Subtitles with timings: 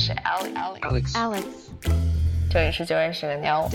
[0.00, 1.42] 是 Alex，Alex，
[2.50, 3.68] 这里是九月十个妞。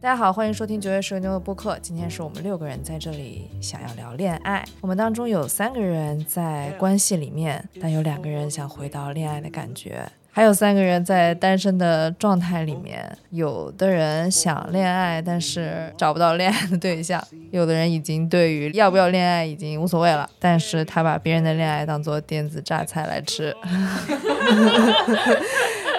[0.00, 1.76] 大家好，欢迎收听九月十个妞的播客。
[1.80, 4.64] 今天是我们六个人在这里想要聊恋爱。
[4.80, 13.16] 我们当中有三个人在关系里面，但有两个人想回到恋爱的感觉，还有三个人在单身的状态里面。
[13.30, 17.20] 有的人想恋爱，但是找不到恋爱的对象；
[17.50, 23.54] 有的人已经对于要不要恋爱已经无所谓了，但是他把别人的恋爱当做电子榨菜来吃。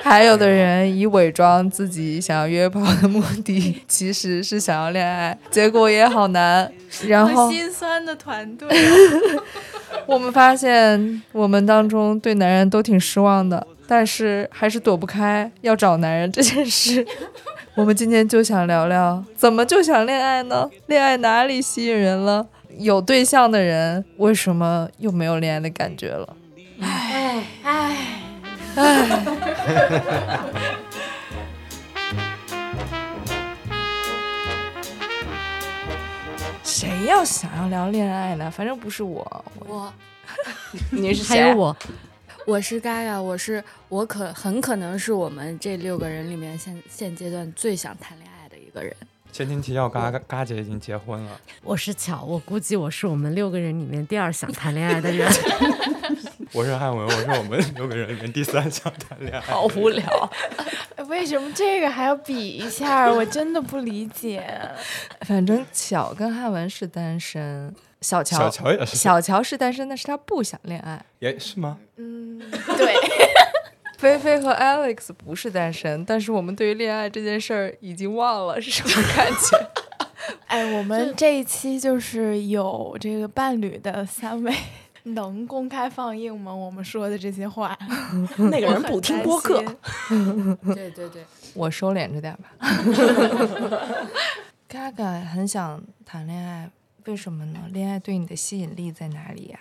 [0.04, 6.72] 还有的人以伪装自己想要约炮的目的，其实是想要恋爱，结果也好难。
[7.08, 8.68] 然后心酸的团队，
[10.08, 17.06] 我们发现，我们当中对男人都挺失望的，但是还是躲不开要找男人这件事。
[17.76, 20.70] 我们今天就想聊聊，怎么就想恋爱呢？
[20.86, 22.48] 恋爱哪里吸引人了？
[22.78, 26.38] 有对象的人为什么又没有恋爱的感觉了？
[26.80, 27.98] 哎哎，
[36.64, 38.50] 谁要想要聊恋爱呢？
[38.50, 39.92] 反正不是我，我
[40.92, 41.76] 你是还有我，
[42.48, 48.96] 我是 Gaga，我是我可很可能是我们这六个人里面现现阶段最想谈恋爱的一个人。
[49.32, 55.30] 前情提要，嘎嘎嘎姐已经结婚了，我是巧，我估计我是我们六个人里面第二想谈恋爱的人。
[56.54, 59.40] 我是汉文，我是我们六个人里面第三想谈恋爱。
[59.40, 60.32] 好无聊。
[61.08, 63.10] 为什么这个还要比一下？
[63.12, 64.44] 我真的不理解。
[65.22, 71.04] 反正巧跟汉文是单身，小乔小乔也是，小乔是单身，但是他不想恋爱。
[71.20, 71.78] 也是吗？
[71.98, 72.40] 嗯，
[72.78, 72.96] 对，
[73.98, 79.70] 菲菲和 Alex 不是单身，但是我们对于恋爱这件事儿已经忘了是什么感觉。
[80.48, 84.54] 哎，我们这一期就是有这个伴侣的三位，
[85.04, 86.54] 能公开放映吗？
[86.54, 87.78] 我们说的这些话，
[88.52, 89.64] 那个人不听播客，
[90.74, 92.52] 对对对，我收敛着点吧。
[94.70, 96.72] Gaga 很想谈恋爱，
[97.06, 97.60] 为什么呢？
[97.72, 99.60] 恋爱对你的吸引力在哪里呀、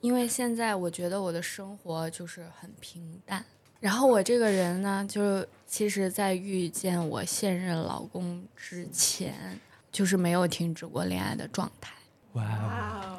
[0.00, 3.44] 因为现在我觉得我的生活就是很平淡，
[3.80, 9.58] 然后我这个人呢，就其实，在遇见我现任老公之前，
[9.90, 11.92] 就是没有停止过恋爱的状态。
[12.34, 13.18] 哇哦，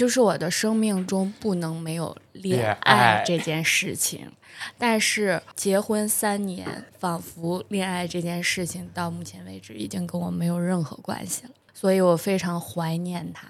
[0.00, 4.32] 就是我的生命中不能没有恋爱这件事情，
[4.78, 13.46] 但是结婚三年，仿佛恋爱这件事情到目前为止已经跟我没有任何关系了，所以我非常怀念他。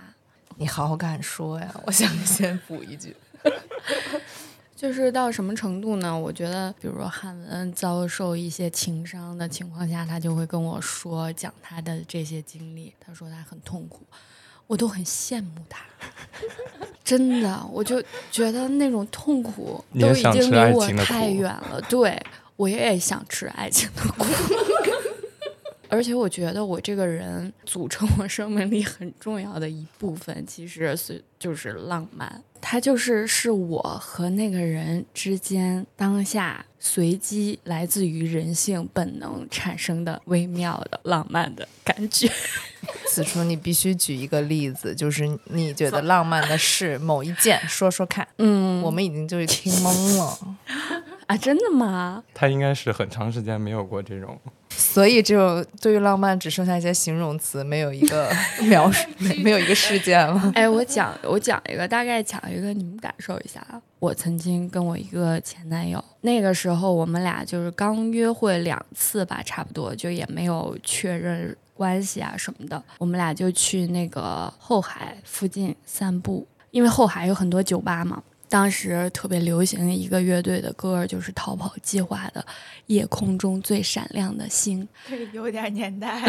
[0.56, 1.72] 你好敢说呀！
[1.86, 3.14] 我想先补一句，
[4.74, 6.18] 就是到什么程度呢？
[6.18, 12.92] 我觉得，比如说汉文遭受一些情伤的情况下，他就会跟我说讲他的这些经历。
[12.98, 14.04] 他说他很痛苦，
[14.70, 15.84] 我都很羡慕他。
[17.02, 18.00] 真的，我就
[18.30, 21.80] 觉得那种痛苦都已经离我太远了。
[21.88, 22.16] 对
[22.54, 24.24] 我也想吃爱情的苦。
[25.90, 32.40] 而且我觉得我这个人组成我生命里很重要的一部分，其实是就是浪漫。
[32.60, 42.30] 它就是是我和那个人之间当下随机来自于人性本能产生的微妙的浪漫的感觉。
[43.10, 48.26] 此处你必须举一个例子，就是你觉得浪漫的事某一件，说说看。
[48.38, 50.38] 嗯，我们已经就是听懵了，
[51.26, 52.22] 啊，真的吗？
[52.32, 54.38] 他应该是很长时间没有过这种，
[54.70, 58.30] 所以就对于浪漫只剩下一些形容词，没有一个
[58.62, 60.52] 描述，没没有一个事件了。
[60.54, 63.82] 哎，我讲我讲一个，大概讲一个，你们感受一下啊。
[63.98, 72.82] 我曾经跟我一个前男友，那个时候我们俩就是刚约会两次吧，差不多就也没有确认关系啊什么的。
[72.98, 78.22] 我们俩就去那个后海附近散步，因为后海有很多酒吧嘛。
[78.50, 82.40] 当时特别流行一个乐队的歌，就是逃跑计划的
[82.86, 84.82] 《夜空中最闪亮的星》。
[85.08, 86.20] 这有点年代，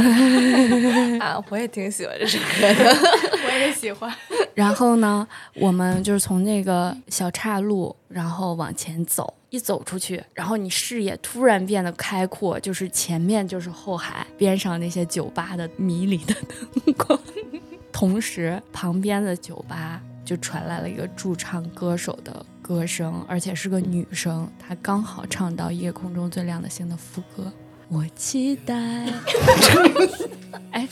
[1.19, 2.95] 啊，我也挺喜欢这首歌的。
[3.44, 4.13] 我也喜欢。
[4.53, 16.33] 然后呢，我们就是从那个小岔路，然后往前走，一走出去，然后你视野突然变得开阔，就是前面就是后海，边上那些酒吧的迷离的
[16.86, 17.19] 灯光，
[17.92, 27.51] 同时旁边的酒吧就传来了一个驻唱歌手的歌声，而且是个女生，她刚好唱到《夜空中最亮的星》的副歌。
[27.89, 28.74] 我期待，
[30.71, 30.88] 哎，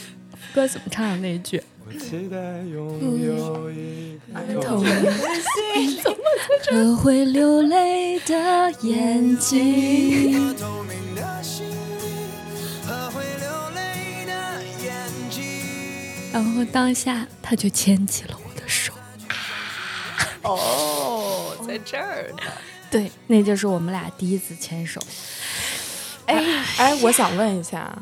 [0.54, 1.64] 歌怎么唱的那一句？
[1.98, 2.38] 期待
[2.72, 5.12] 拥有一颗透明的
[5.72, 6.04] 心，
[6.70, 10.56] 和会流泪的眼睛。
[10.58, 11.66] 透明的心
[12.86, 14.32] 和会流泪的
[14.84, 15.44] 眼睛。
[16.32, 18.94] 然后当下他就牵起了我的手，
[20.44, 22.44] 哦，在这儿呢。
[22.92, 25.00] 对，那就是我们俩第一次牵手。
[26.30, 27.98] 哎哎，我想问一下，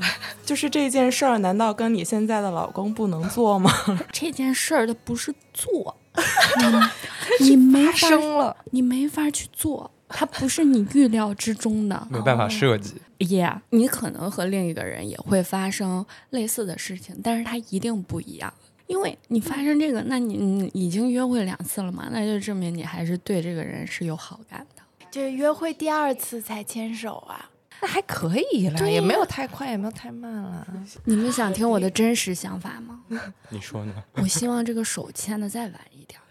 [0.45, 3.71] 就是这件事儿，难道跟你现在的老公不能做吗？
[4.12, 5.95] 这件事儿它不是做，
[7.41, 12.06] 你你没法生了，你没法去做，它不是你预料之中的。
[12.12, 12.95] 没办法设计。
[13.19, 18.53] Yeah，你可能和另一个人也会发生类似的事情，但是它一定不一样。
[18.85, 24.83] 因为你发生这个，那你你已经约会两次了嘛，那就证明你还是对这个人是有好感的。
[25.09, 27.50] 就是约会第二次才牵手啊？
[27.81, 30.65] 那还可以啦，也没有太快，也没有太慢了。
[31.03, 33.01] 你们想听我的真实想法吗？
[33.50, 33.94] 你说呢？
[34.15, 36.24] 我希望这个手牵的再晚一点儿。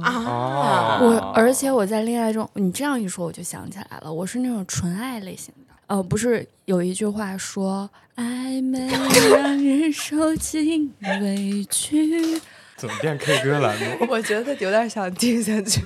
[0.00, 5.74] 啊，我而且我在恋爱中，你这样一说，我就想起来了，我是那种纯爱类型的。
[5.86, 12.40] 呃，不是有一句话说“暧昧让人受尽委屈
[12.76, 14.06] 怎么变 K 歌栏目？
[14.10, 15.84] 我觉得有点想听下去。”，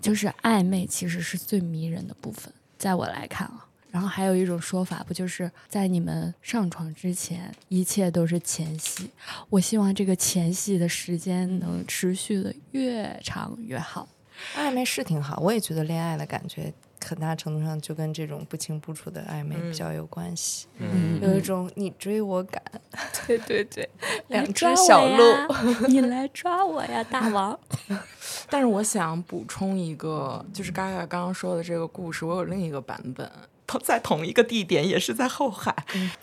[0.00, 3.66] 就是暧昧其实是最迷人的部分，在我来看啊。
[3.90, 9.10] 然后还有一种说法，不就是在你们上床之前，一切都是前戏。
[9.48, 14.08] 我希望这个前戏的时间能持续的越长越好。
[14.56, 16.72] 暧昧是挺好，我也觉得恋爱的感觉
[17.04, 22.62] 很大程度上就跟这种不清不楚的暧昧比较有关系，嗯，有一种你追我赶。
[23.26, 23.88] 对对对，
[24.28, 25.86] 两只小鹿。
[25.88, 27.58] 你来抓我呀，大王！
[28.48, 35.74] 但是我想补充一个，就是嘎嘎刚刚说的这个故事，我有另一个版本，同在同一个地点，也是在后海。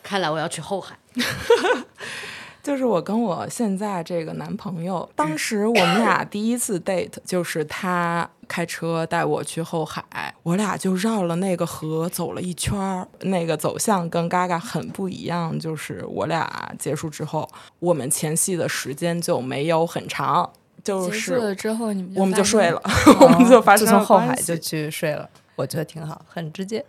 [0.04, 0.98] 看来我要去后海。
[2.64, 20.52] 就是我跟我现在这个男朋友，当时我们俩第一次 date，就是他开车带我去后海，我俩就绕了那个河走了一圈儿，那个走向跟嘎嘎很不一样，就是我俩结束之后，我们前戏的时间就没有很长，
[20.84, 22.82] 就结束了是之后，你们我们就睡了，
[23.22, 26.86] 我们就发生了自 从后海就去睡了，我觉得挺好，很直接。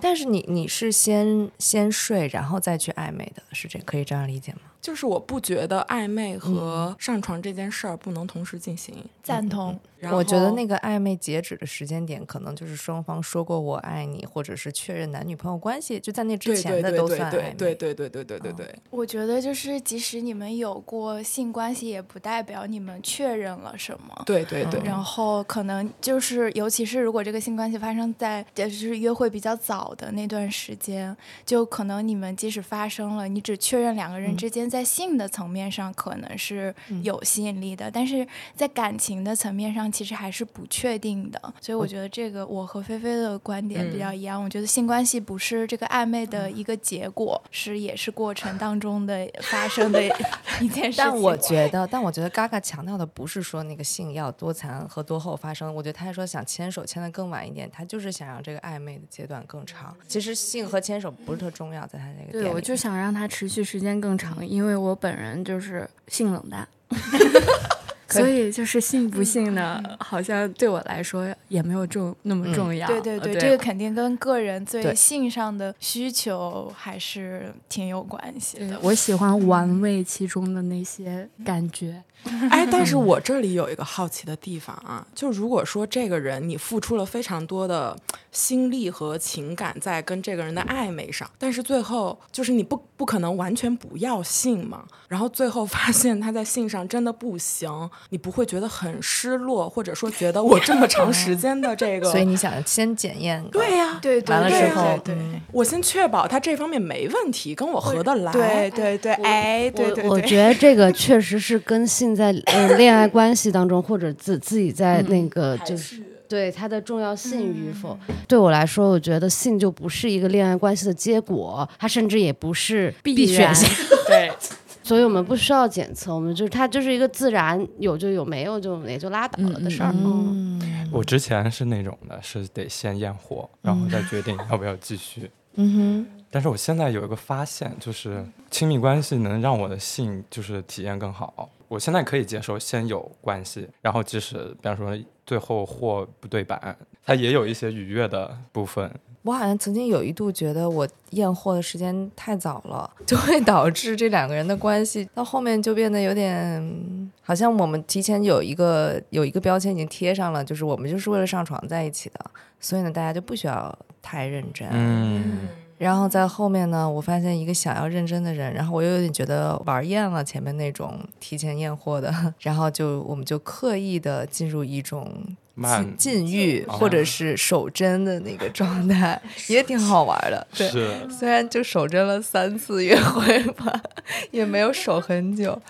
[0.00, 4.60] 但是你你是先先睡，然后再去暧昧的，是这可以这样理解吗？
[4.80, 8.94] 就是我不觉得暧昧和上床这件事儿不能同时进行。
[9.24, 9.78] 赞同。
[9.98, 17.54] 然后我觉得那个暧昧截止的时间点，可能就是双方说过“我爱你”，或者是确认男女朋友关系，就在那之对对前的对对对都算暧昧。
[17.58, 24.22] 对对对对对对对，我觉得就是，即使你们有过性关系，也不代表你们确认了什么。
[24.24, 31.16] 对对对，然后可能就是，尤其是如果这个性关系发生在就是约会比较早的那段时间，
[31.46, 41.40] 就可能你们即使发生了，你只确认两个人之间在性的层面上可能是有吸引力的，但是在感情的层面上其实还是不确定的。
[41.60, 50.02] 所以我觉得这个我和菲菲的观点比较一样，我觉得性关系不是这个暧昧的一个结果，是也是过程当中的发生的
[50.60, 50.96] 一件事情。
[50.98, 59.96] 但我觉得，但我觉得嘎嘎强调的不是说那个性要多残和多后发生，我觉得他还说想牵手牵的更晚一点，他就是想让这个暧昧的阶段更长。
[60.06, 66.66] 其实性和牵手不是特重要，在他那个对，我就想让他持续时间更长，因为我本人就是性冷淡，
[68.08, 72.86] 所以就是性不性呢，好像对我来说也没有重那么重要。
[72.88, 78.78] 对对对，对，这个肯定跟个人对对性上的需求还是挺有关系的。
[78.82, 82.02] 我喜欢玩味其中的那些感觉。
[82.50, 87.96] 哎，但是我这里有一个好奇的地方啊，就如果说这个人你付出了非常多的
[88.32, 108.32] 心力和情感在跟这个人的暧昧上，但是最后就是你不不可能完全不要性嘛，然后最后发现他在性上真的不行，你不会觉得很失落，或者说觉得我这么长时间的这个， 所以你想先检验，对呀、对对完了对之后对对嗯我先确保他这方面没问题，跟我合得来。
[108.32, 116.02] 对对对，哎，对对对，我我觉得这个确实是跟性在呃恋爱关系当中，或者自自己在那个就是。
[116.28, 123.70] 对它的重要性与否，对我来说，我觉得性就不是一个恋爱关系的结果，它甚至也不是必选然项。
[124.06, 124.30] 对，
[124.84, 129.90] 所以我们不需要检测，我们就是它就是一个自然有就有，没有就也就拉倒了的事儿。
[129.94, 130.60] 嗯
[130.92, 135.30] 我之前是那种的，是得先验货，然后再决定要不要继续。
[135.54, 141.48] 嗯哼 但是我现在有一个发现，就是亲密关系能让我的性就是体验更好。
[141.68, 148.90] 我现在可以接受先有关系，然后即使比方说最后货不对版，它也有一些愉悦的部分。
[149.22, 164.66] 我好像曾经有一度觉得我验货的时间太早了， 就会导致这两个人的关系到后面就变得有点，好像我们提前有一个有一个标签已经贴上了，就是我们就是为了上床在一起的，所以呢，大家就不需要太认真。
[164.70, 175.08] 嗯，然后在后面呢，我发现一个想要认真的人，然后我又有点觉得玩厌了前面那种提前验货的， 然后就我们就刻意的进入一种
[175.54, 180.46] 慢禁欲哦或者是守贞的那个状态， 也挺好玩的。
[180.52, 180.68] 对，
[181.08, 183.80] 虽然就守贞了三次约会吧，
[184.32, 185.60] 也没有守很久，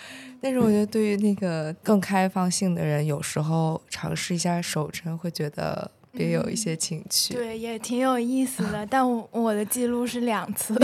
[0.40, 7.34] 但是我觉得对于那个更开放性的人，有时候尝试一下守贞，会觉得别有一些情趣。
[7.34, 8.86] 对，也挺有意思的。
[8.90, 10.74] 但我我的记录是两次，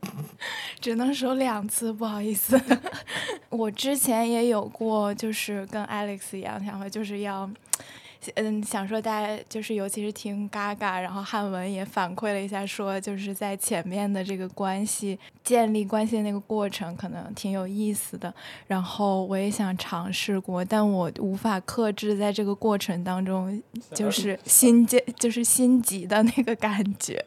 [0.80, 2.60] 只能说两次，不好意思。
[3.50, 7.48] 我之前也有过，就是跟 Alex 一样想法，就是要。
[8.34, 18.32] 嗯，想说大家就是，尤其是听嘎嘎，然后汉文也反馈了一下，说就是在前面的这个关系建立关系的那个过程，可能挺有意思的。
[18.66, 23.62] 然后我也想尝试过，但我无法克制在这个过程当中，
[23.94, 27.24] 就是心结，就是心急的那个感觉。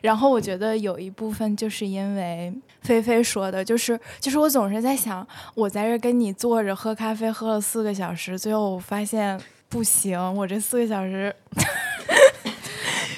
[0.00, 9.40] 然后我觉得有一部分就是因为菲菲说的，就是就是我总是在想，我在这跟你坐着喝咖啡，喝了四个小时，最后我发现。
[9.72, 11.34] 不行，我这四个小时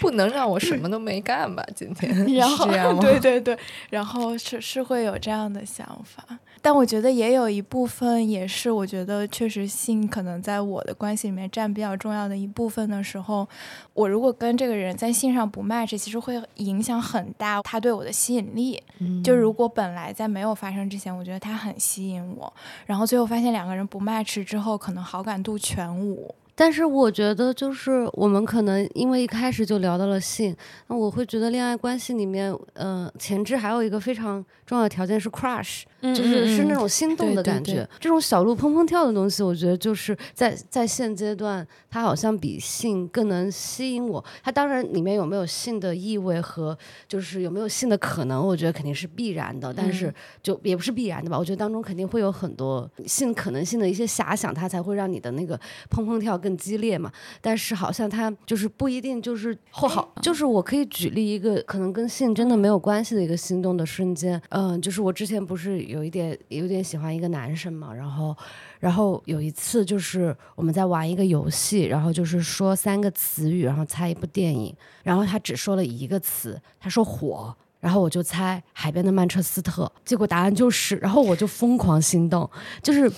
[0.01, 1.65] 不能让我什么都没干吧？
[1.75, 2.67] 今天 然后？
[3.01, 3.59] 对对对，
[3.91, 13.49] 然后是是会有这样的想法，但我觉得也有一部分也是，我觉得确实性可能在我的关系里面占比较重要的一部分的时候，
[13.95, 18.81] 我如果跟这个人在性上不 match，其实会影响很大他对我的吸引力。
[18.99, 22.53] 嗯就如果本来在没有发生之前，我觉得他很吸引我，
[22.85, 26.35] 然后最后发现两个人不 match 之后，可能好感度全无。
[26.55, 30.57] 但是我觉得，就是我们可能因为一开始就聊到了性，
[30.87, 35.83] 那我会觉得恋爱关系里面，呃，前置还有一个非常重要的条件是 crush，
[36.13, 37.73] 就是是那种心动的感觉。
[37.73, 44.23] 对对对这种小鹿砰砰跳的东西，我觉得就是在在现阶段，它好像比性更能吸引我。
[44.43, 51.39] 它当然里面有没有性的意味和就是有没有性的可能，我觉得肯定是必然的，但是就也不是必然的吧。
[51.39, 55.59] 我觉得当中肯定会有很多性可能性的一些遐想，它才会让你的那个
[55.91, 57.11] 砰砰跳更激烈嘛。
[57.41, 64.41] 但是好像它就是不一定就是或好，就是我可以举例一个可能跟性真的没有关系的一个心动的瞬间。
[64.51, 68.37] 嗯，就是我之前不是有一点有点喜欢一个男生嘛，然后
[68.81, 74.75] 然后有一次就是我们在玩一个游戏，然后就是说三个词语，然后猜一部电影，
[75.05, 77.55] 然后他只说了一个词，他说火。
[77.81, 82.49] 然后我就猜海边的曼彻斯特，结果答案就是，然后我就疯狂心动，
[82.83, 83.13] 就是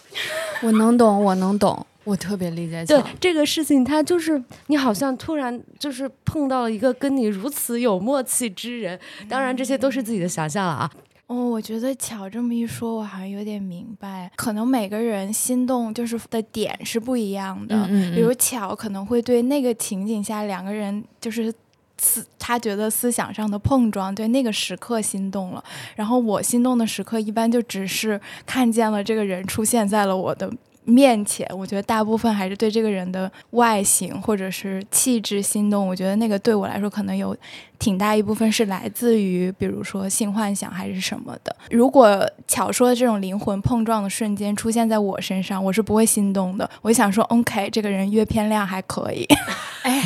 [0.64, 2.98] 我能懂，我能懂，我特别理解对。
[3.20, 10.90] 这个事情，他就是你好像突然就是碰到了一个跟你如此有默契之人，当然这些都是自己的想象了啊。
[11.26, 17.74] 哦，我觉得巧这么一说，我好像有点明白，可能每个人心动就是的点是不一样的。
[17.74, 21.52] 嗯嗯嗯比如巧可能会对那个情景下两个人就是
[21.98, 25.64] 思，他觉得思想上的碰撞，对那个时刻心动了。
[25.96, 30.48] 然后我心动的时刻，一般就只是看见了这个人出现在了我的。
[30.86, 35.86] 面前，我觉得大部分还是对这个人的外形或者是气质心动。
[35.86, 37.36] 我觉得那个对我来说，可能有
[37.78, 41.54] 挺大一部分是来自于，比如说性幻想还是什么的。
[41.70, 46.68] 如果巧说的这种灵魂碰撞的瞬间出现在我身上，我是不会心动的。
[46.82, 49.26] 我想说，OK，这个人阅片量还可以。
[49.82, 50.02] 哎，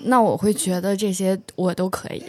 [0.00, 2.22] 那我会觉得这些我都可以。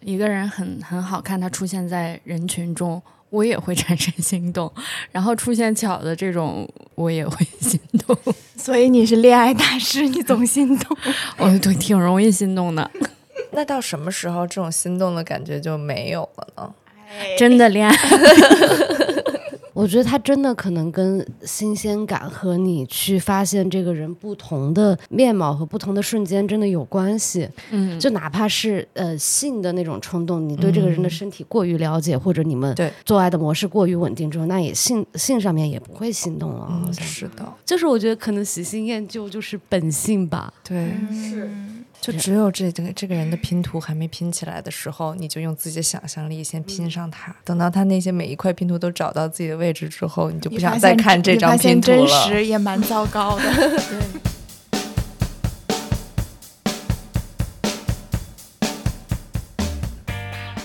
[0.00, 4.72] 一个人很很好看，他出现在人群中，我也会产生心动。
[5.12, 8.16] 然后出现巧的这种，我也会心动。
[8.56, 10.96] 所以你是恋爱大师，你总心动。
[11.38, 12.90] 我 对挺容易心动的，
[13.52, 16.74] 那到什么时候这种心动的感觉就没有了呢？
[17.38, 17.96] 真的恋爱。
[19.78, 27.48] 我觉得它真的可能跟新鲜感和你去发现这个人不同的面貌和不同的瞬间真的有关系。
[27.70, 36.90] 嗯，就哪怕是呃性的那种冲动，你对这个人的身体过于了解，或者你们对做爱的模式过于稳定之后，那也性性上面也不会心动了。
[36.92, 40.52] 是的，就是我觉得可能喜新厌旧就是本性吧。
[40.64, 41.48] 对，是。
[42.00, 47.34] 就只有这这个这个人的拼图还没拼起来的时候，你就用自己的想象力先拼上它。
[47.44, 52.06] 等到他那些每一块拼图都找到自己的位置之后，你就不想再看这张拼图了。
[52.06, 53.44] 真实也蛮糟糕的。
[53.52, 53.98] 对。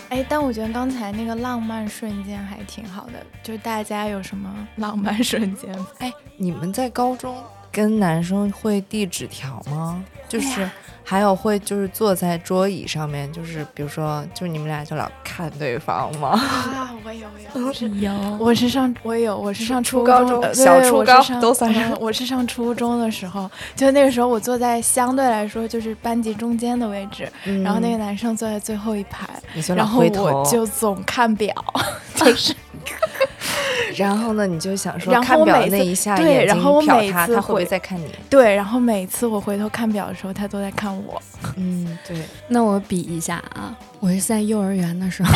[0.14, 5.76] 哎，但我觉得刚才那个浪漫瞬间还挺好的，就大家有什么浪漫瞬间？
[5.98, 7.36] 哎，你们在高中
[7.72, 10.06] 跟男生会递纸条吗？
[10.30, 10.70] 就是
[11.04, 16.30] 还有会就是坐在桌椅上面，就是比如说，就是你们俩就老看对方吗？
[16.30, 18.14] 啊，我有，我有，我是有。
[18.40, 21.92] 我是上我有我是上初初高中中的小初高对我是上都算上。
[21.92, 27.32] 嗯 我是上初中的时候，就那个时候我坐在相对来说就是班级中间的位置，
[27.64, 29.28] 然后那个男生坐在最后一排，
[29.76, 31.54] 然后，我就总看表，
[32.16, 32.56] 就是
[33.96, 38.08] 然后呢，你就想说，看表那一下，对眼睛然后我每次他会不会回在看你？
[38.30, 41.22] 对，然后每次我回头看表的时候，他都在看我。
[41.58, 42.18] 嗯，对。
[42.48, 45.34] 那我比一下啊，我是在幼儿园的时候，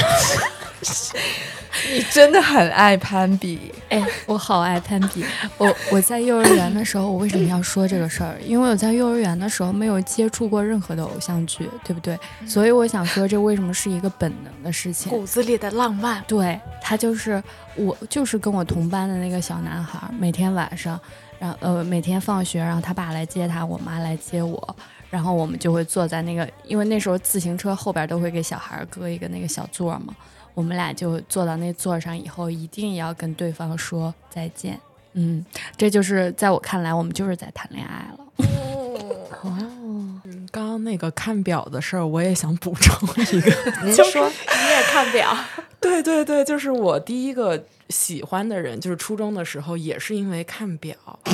[1.89, 5.23] 你真的很爱攀比，哎，我好爱攀比。
[5.57, 8.35] 我我在幼儿园的时候，我为什么要说这个事儿？
[8.43, 12.19] 因为我在幼儿园的时候没有接触过任何的偶像剧，对不对？
[12.45, 15.09] 所以我想说，这为什么是一个本能的事情？
[15.09, 17.41] 骨子里的浪漫，对他就是
[17.75, 20.99] 我，就是跟我同班的那个小男孩儿，每天晚上，
[21.39, 24.75] 然后呃每天放学，然后他爸来接他，我妈来接我，
[25.09, 30.15] 然后我们就会坐在那个，因为那时候自行车后边都会给小孩儿搁一个那个小座嘛，
[30.53, 34.79] 我们俩就坐到那座上以后，一定要跟对方说再见。
[35.13, 35.43] 嗯，
[35.75, 38.19] 这就是在我看来，我们就是在谈恋爱了。
[39.43, 39.53] 哦
[40.25, 43.51] 嗯，刚刚那个看表的事儿，我也想补充一个。
[43.85, 45.35] 您说，你也看表，
[45.79, 50.95] 对对对，就是我第一个喜欢的人，就是初中的时候，也是因为看表。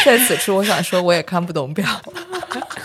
[0.04, 1.86] 在此处我想说，我也看不懂表。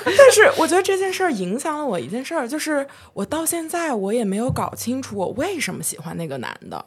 [0.05, 6.83] 但是我觉得这件事儿影响了我一件事儿，就是我到现在我也没有搞清楚我为什么喜欢那个男的。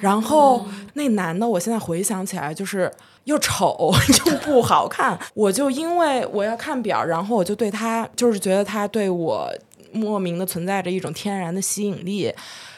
[0.00, 2.92] 然后那男的，我现在回想起来就是
[3.24, 3.94] 又丑
[4.26, 5.16] 又不好看。
[5.34, 9.48] 我就因为我要看表，然后我就对他就是觉得他对我
[9.92, 12.32] 莫名的存在着一种天然的吸引力。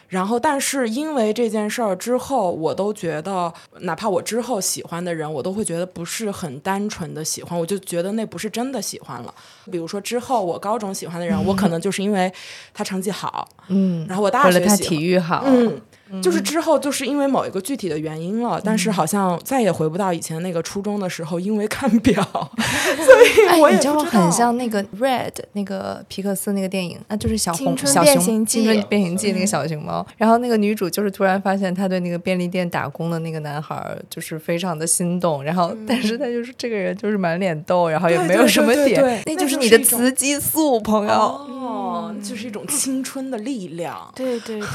[0.08, 9.34] 然后，但是因为这件事儿之后，我都觉得，哪怕我之后喜欢的人，我都会觉得不是很单纯的喜欢，我就觉得那不是真的喜欢了。
[9.70, 12.32] 比如说之后我高中喜欢的人，我可能就是因为
[12.72, 15.78] 他成绩好，嗯，然后我大学喜欢体育好，嗯，
[16.22, 30.06] 就是之后就是因为某一个具体的原因了，但是好像再也回不到以前那个初中的时候，因为看表， 所以哎，我也很像那个 Red 那个皮克斯那个电影，那就是小红小熊青春记变形记那个小熊猫。
[30.16, 41.12] 然后那个女主就是突然发现她对那个便利店打工的那个男孩儿就是非常的心动，然后但是她就是这个人就是满脸痘，然后也没有什么点对对，那那就是你的雌激素，朋友。
[41.12, 44.66] 哦，就是一种青春的力量，对对对，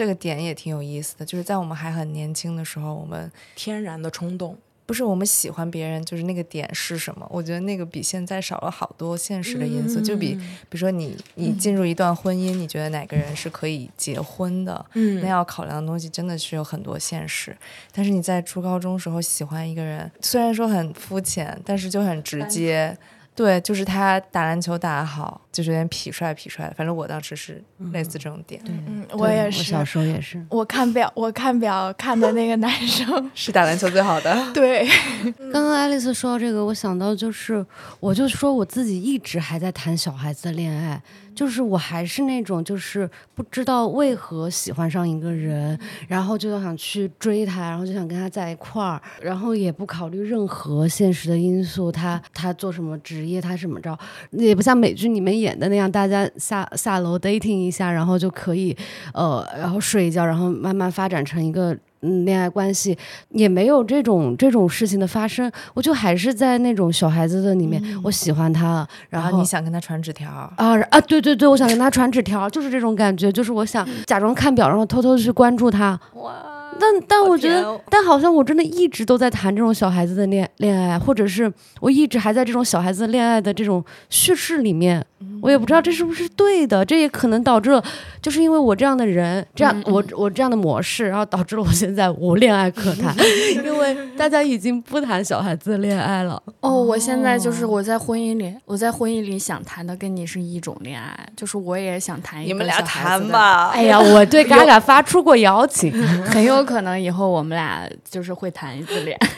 [0.00, 4.56] 这个点也挺有意思的，就是在我们还很年轻的时候，我们天然的冲动。
[4.86, 7.28] 不是我们喜欢别人，就是那个点是什么？
[7.30, 10.00] 我觉得那个比现在少了好多现实的因素。
[10.00, 14.86] 就比比如说你你进入一段婚姻，你觉得哪个人是可以结婚的？
[14.94, 17.54] 嗯那要考量的东西真的是有很多现实。
[17.92, 22.96] 但是你在初高中时候喜欢一个人，虽然说很肤浅，但是就很直接。
[23.34, 26.74] 对，就是他打篮球打得好，就是有点痞帅痞帅的。
[26.76, 27.62] 反正我当时是
[27.92, 29.84] 类似这种点，嗯，我也是我小。
[29.84, 30.44] 时候也是。
[30.50, 34.52] 我看表，我看表看的那个男生， 是打篮球最好的。
[34.52, 34.86] 对，
[35.50, 37.64] 刚刚爱丽丝说到这个，我想到就是，
[37.98, 41.02] 我就说我自己一直还在谈小孩子的恋爱，
[41.40, 53.98] 就是我还是那种就是不知道为何喜欢上一个人，然后就想去追他，然后就想跟他在一块儿，然后也不考虑任何现实的因素，他他做什么职业，他怎么着，
[54.32, 58.76] 也不像美剧里面演的那样，大家下下楼 dating 一下，然后就可以
[59.14, 61.74] 呃，然后睡一觉，然后慢慢发展成一个。
[62.02, 62.96] 嗯，恋爱关系
[63.30, 75.98] 也没有这种这种事情的发生，我就还是在那种小孩子的里面，我喜欢他，然后然后你想跟他传纸条，啊啊，对对对，我想跟他传纸条，就是这种感觉，就是我想假装看表，然后偷偷的去关注他。
[76.14, 76.32] 哇！
[76.80, 85.04] 但但我觉得，但好像我真的一直都在谈这种小孩子的恋恋爱，或者是我一直还在这种小孩子恋爱的这种叙事里面，
[85.40, 87.84] 我也不知道这是不是对的，这也可能导致了，
[88.20, 93.14] 就是因为我这样的人，这样我我这样的模式，然后导致了我现在无恋爱可谈，
[93.64, 96.42] 因为大家已经不谈小孩子的恋爱了。
[96.60, 102.80] 哦，我现在就是我在婚姻里，我在婚姻里想谈的跟你是一种恋爱，就是我也想谈一个你们俩。
[102.80, 103.68] 谈吧。
[103.68, 105.92] 哎呀，我对嘎嘎发出过邀请，
[106.24, 109.28] 很有可能以后我们俩就是会谈一次恋爱。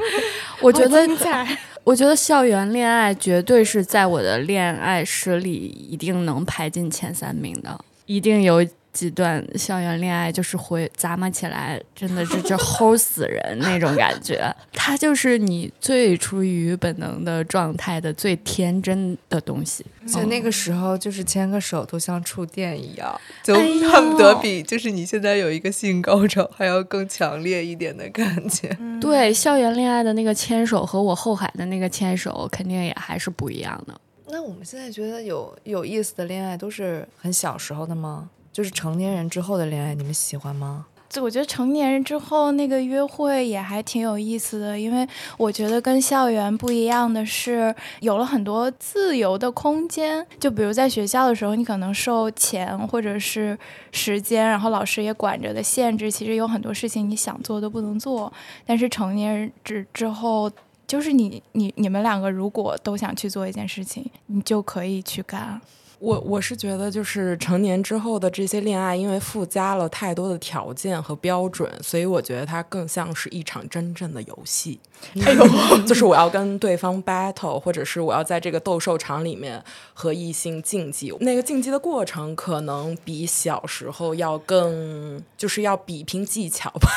[0.60, 1.06] 我觉得，
[1.84, 8.66] 我觉得校园恋爱绝对是在我的恋爱史里一定能排进前三名的，一定有
[8.98, 14.52] 几段校园恋爱就是会咂摸起来，真的是就齁死人那种感觉。
[14.72, 19.86] 它就是你最出于本能的状态的最天真的东西。
[20.04, 28.76] 就那个时候，就是牵个手都像触电一样，就恨不得比就是你现在有一个性高潮还要更强烈一点的感觉。
[29.00, 34.00] 对，校园恋爱的那个牵手和我后海的那个牵手，肯定也还是不一样的。
[34.30, 38.28] 那我们现在觉得有有意思的恋爱都是很小时候的吗？
[38.58, 40.86] 就是成年人之后的恋爱，你们喜欢吗？
[41.08, 50.26] 就我觉得成年人之后那个约会也还挺有意思的，因为我觉得跟校园不一样的是，有了很多自由的空间。
[50.40, 53.56] 就比如在学校的时候，你可能受钱或者是
[53.92, 58.32] 时间，然后老师也管着的限制，其实有很多事情你想做都不能做。
[58.66, 60.50] 但是成年人之之后，
[60.84, 65.60] 就是你你你们两个如果都想去做一件事情，你就可以去干。
[66.00, 74.78] 我我是觉得，就是成年之后的这些恋爱，因为附加了太多的条件和标准，所以我觉得它更像是一场真正的游戏。
[75.24, 75.44] 哎呦，
[75.86, 79.60] 就是我要跟对方 battle，或者是我要在这个斗兽场里面
[79.92, 81.12] 和异性竞技。
[81.18, 86.88] 那个竞技的过程可能比小时候要更，就是要比拼技巧吧。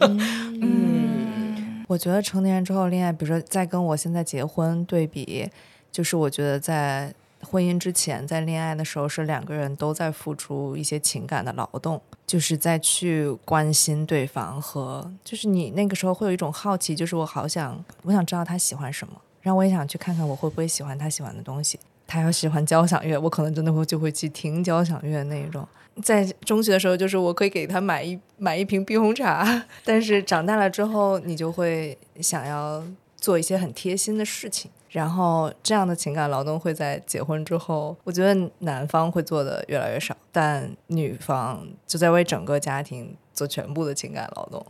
[0.60, 5.48] 嗯，我觉得成年人之后恋爱，比如说再跟我现在结婚对比，
[5.90, 7.14] 就是我觉得在。
[7.42, 21.78] 婚姻之前，在恋爱的时候是两个人都在付出一些情感的劳动，就是在去关心对方和，就是你那个时候会有一种好奇，就是我好想，我想知道他喜欢什么，然后我也想去看看我会不会喜欢他喜欢的东西。
[22.06, 25.66] 他要喜欢交响乐，我可能真的会就会去听交响乐那种。
[26.02, 32.82] 在中学的时候，就是我可以给他买一买一瓶冰红茶， 但是长大了之后，你就会想要
[33.22, 34.70] 做一些很贴心的事情。
[34.90, 44.66] 然后这样的情感劳动会在结婚之后，我觉得男方会做的越来越少，但女方就在为整个家庭做全部的情感劳动。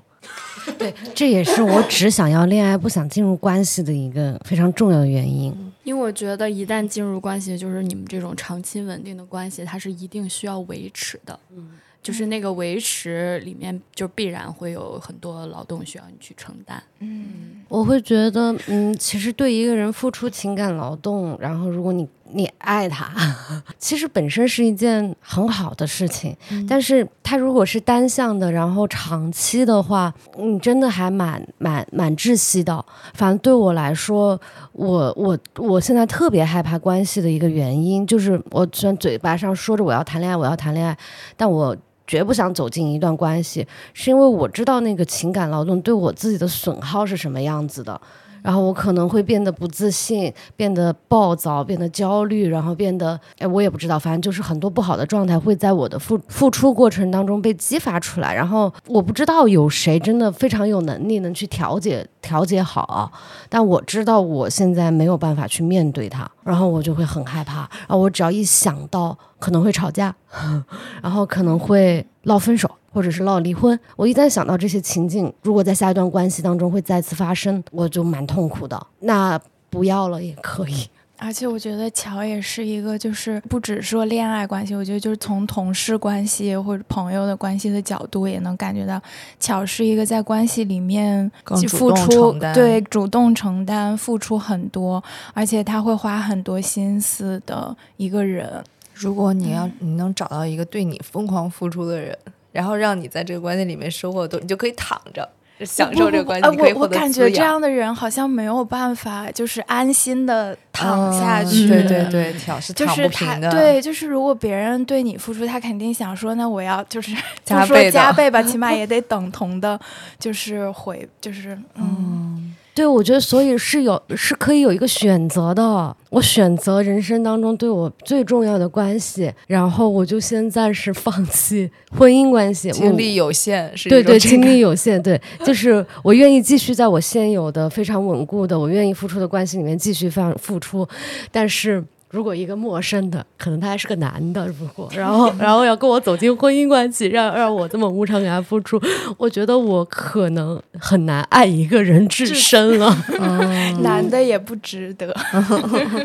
[0.78, 5.72] 对，这也是我只想要恋爱不想进入关系的一个非常重要的原因。
[5.82, 11.36] 因为我觉得一旦进入关系，就是你们这种长期稳定的关系，它是一定需要维持的。
[11.50, 11.72] 嗯。
[12.02, 16.82] 就是那个维持里面，就必然会有很多劳动需要你去承担。
[16.98, 23.12] 嗯，我会觉得，嗯，其实对一个人付出情感劳动，然后如果你你爱他，
[23.78, 26.36] 其实本身是一件很好的事情。
[26.68, 32.84] 但是他如果是单向的，然后长期的话，你真的还蛮蛮蛮窒息的。
[33.14, 34.40] 反正对我来说，
[34.72, 40.98] 我我我现在特别害怕关系的一个原因，就是我虽然嘴巴上说着我要谈恋爱，我要谈恋爱，
[41.36, 41.76] 但我。
[42.06, 48.00] 绝不想走进一段关系，是因为我知道那个情感劳动对我自己的损耗是什么样子的。
[48.42, 58.34] 然后我可能会变得不自信，变得暴躁，变得焦虑，然后变得哎，我也不知道，反正就是很多不好的状态会在我的付付出过程当中被激发出来。
[58.34, 63.10] 然后我不知道有谁真的非常有能力能去调节调节好，
[63.48, 67.60] 但我知道我现在没有办法去面对它，然后我就会很害怕。
[67.86, 70.14] 然后我只要一想到可能会吵架，
[71.02, 72.70] 然后可能会闹分手。
[72.94, 78.86] 或者是闹离婚，我一旦想到这些情景，如果在下一段关系当中会再次发生，我就蛮痛苦的。
[79.00, 80.86] 那不要了也可以。
[81.16, 89.00] 而且我觉得乔也是一个，就是不只说恋爱关系，我觉得就是从同事关系或者朋友的关系的角度，也能感觉到
[89.40, 91.32] 乔是一个在关系里面
[91.70, 98.62] 付出，对主动承担、付出很多，而且他会花很多心思的一个人。
[98.94, 102.16] 如果你要你能找到一个对你疯狂付出的人。
[102.52, 105.26] 然后让你在这个关系里面收获多，你就可以躺着
[105.64, 111.66] 享受这个关系，可以我感觉这样的人好像没有办法，就是安心的躺下去。
[111.66, 113.50] 对对对，躺是躺不平的。
[113.50, 119.80] 对，就是如果别人对你付出，他肯定想说，那我要就是 加倍加倍吧，起码也得等同的，
[120.18, 122.54] 就是回，就是嗯。
[122.74, 125.94] 对，我觉得所以是有是可以有一个选择的。
[126.10, 132.70] 我选择人生当中对我最重要的关系，然后我就先暂时放弃婚姻关系。
[132.70, 140.88] 精力有限，是对对，精力有限，对， 就是我愿意继续在我现有的非常稳固的、我愿意付出的关系里面继续放付出，
[141.30, 141.82] 但是。
[142.12, 148.78] 如果一个陌生的，可能他还是个男的，如果 然后 然后要跟我走进婚姻关系，让让我这么无偿给他付出，
[149.16, 152.94] 我觉得我可能很难爱一个人至深了。
[153.82, 155.14] 男的也不值得，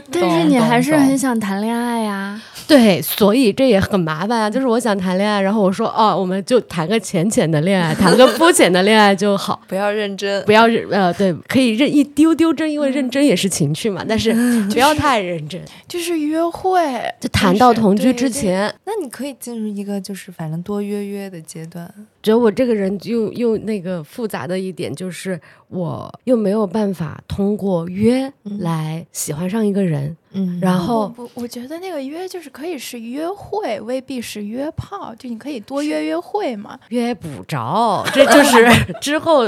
[0.09, 2.41] 但是你还是很想谈恋爱呀。
[2.65, 4.49] 对，所以这也很麻烦啊。
[4.49, 14.33] 就是我想谈恋爱，然后我说哦，我们就谈个浅浅的恋爱，谈个肤浅的恋爱就好，不要认真，不要认呃，对，可以认一丢丢真，因为认真也是情趣嘛，但是
[14.69, 15.61] 不要太认真。
[15.87, 16.81] 就是约会，
[17.19, 21.91] 就谈到同居之前，那你可以进入一个就是反正多约约的阶段。
[22.21, 30.15] 觉得我这个人又又那个复杂的一点就是，我又没有办法通过约来喜欢上一个人。
[30.31, 36.77] 嗯，然后我我觉得那个约就是可以是约会，未必是约炮，就你可以多约约会嘛。
[36.89, 39.45] 约不着，这就是 之后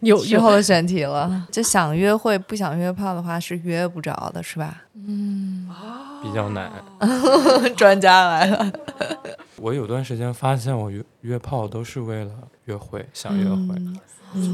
[0.00, 1.46] 有之后的选题了。
[1.50, 4.84] 就想约会不想约炮的话，是约不着的，是吧？
[4.94, 5.68] 嗯，
[6.22, 6.70] 比较难。
[7.74, 8.72] 专家来了。
[9.56, 12.30] 我有段时间发现，我约约炮都是为了
[12.66, 13.98] 约会，想约会，嗯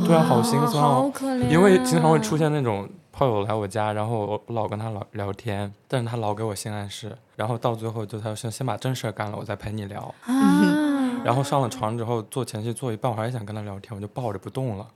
[0.06, 1.10] 对啊，好心酸好哦。
[1.12, 1.48] 可怜啊。
[1.50, 10.14] 因为经常会出现那种炮友来我家，然后我老跟他老聊天，但是他老给我性暗示，然后到最后就他说先把正事儿干了，我再陪你聊。
[10.24, 10.32] 啊，
[11.24, 14.86] 然后上了床之后做前戏做一半，我还想跟他聊天，我就抱着不动了。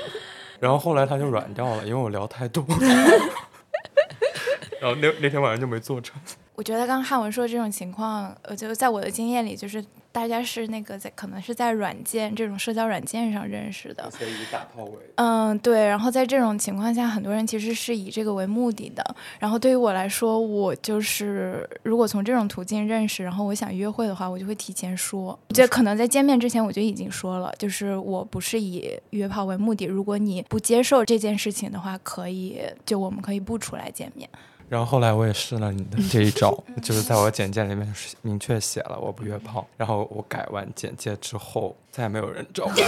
[0.60, 2.64] 然后后来他就软掉了，因为我聊太多。
[4.80, 6.20] 然后那那天晚上就没做成。
[6.54, 15.84] 我觉得刚刚汉文说的这种情况，呃，就在我的经验里，就是大家是那个在可能是在软件这种社交软件上认识的，以打炮为嗯，对。
[15.84, 19.04] 然后在这种情况下，很多人其实是以这个为目的的。
[19.40, 25.36] 然后对于我来说，我就是如果从这种途径认识，然后我想约会的话，我就会提前说。
[25.48, 29.86] 我觉得可能在见面之前我就已经说了，就是我不是以约炮为目的。
[29.86, 34.30] 如果你不接受这件事情的话，可以就我们可以不出来见面。
[34.74, 42.72] 然后后来我也试了你的这一招， 就是在我简介里面明确写了我不约炮，然后我改完简介之后，再也没有人找我。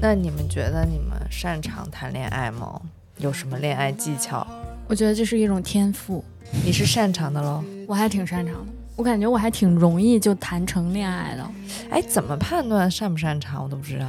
[0.00, 2.80] 那你们觉得你们擅长谈恋爱吗？
[3.18, 4.46] 有什么恋爱技巧？
[4.88, 6.24] 我觉得这是一种天赋，
[6.64, 7.62] 你是擅长的喽？
[7.86, 8.72] 我还挺擅长的。
[8.96, 11.50] 我感觉我还挺容易就谈成恋爱的。
[11.90, 13.64] 哎，怎么判断擅不擅长？
[13.64, 14.08] 我都不知道。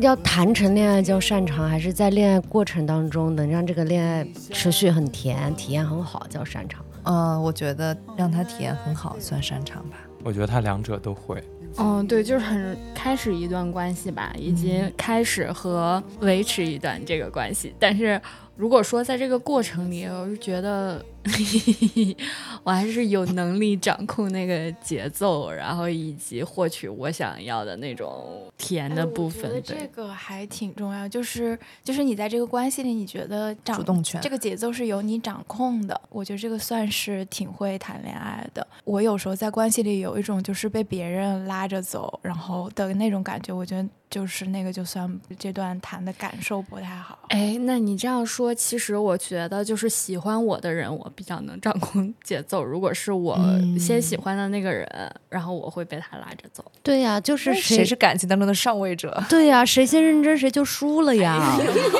[0.00, 6.84] 要谈成恋爱叫擅长，还是在恋爱过程当中能让这个恋爱持续很甜，体验很好叫擅长？
[7.04, 9.98] 嗯，我觉得让他体验很好算擅长吧。
[10.22, 11.42] 我觉得他两者都会。
[11.76, 17.74] 嗯，对，就是很开始一段关系吧，以及开始和维持一段这个关系。
[17.78, 18.20] 但是
[18.56, 21.04] 如果说在这个过程里，我是觉得
[22.62, 29.50] 我还是有能力掌控那个节奏，然后以及获取我想要的那种甜的部分。
[29.50, 36.00] 哎我觉得这个还挺重要，就是就是你在这个关系里，你觉得掌主动权这个节奏是由你掌控的。
[36.10, 38.64] 我觉得这个算是挺会谈恋爱的。
[38.84, 47.18] 我有时候在关系里有一种就是被别人拉着走，然后的那种感觉，我觉得就是那个就算这段谈的感受不太好。
[47.28, 52.62] 哎，那你这样说，其实我觉得就是喜欢我的人，我比较能掌控节奏。
[52.62, 54.86] 如果是我嗯先喜欢的那个人，
[55.28, 56.64] 然后我会被他拉着走。
[56.82, 59.22] 对呀、就是谁谁是感情当中的上位者？
[59.28, 61.58] 对呀、谁先认真谁就输了呀！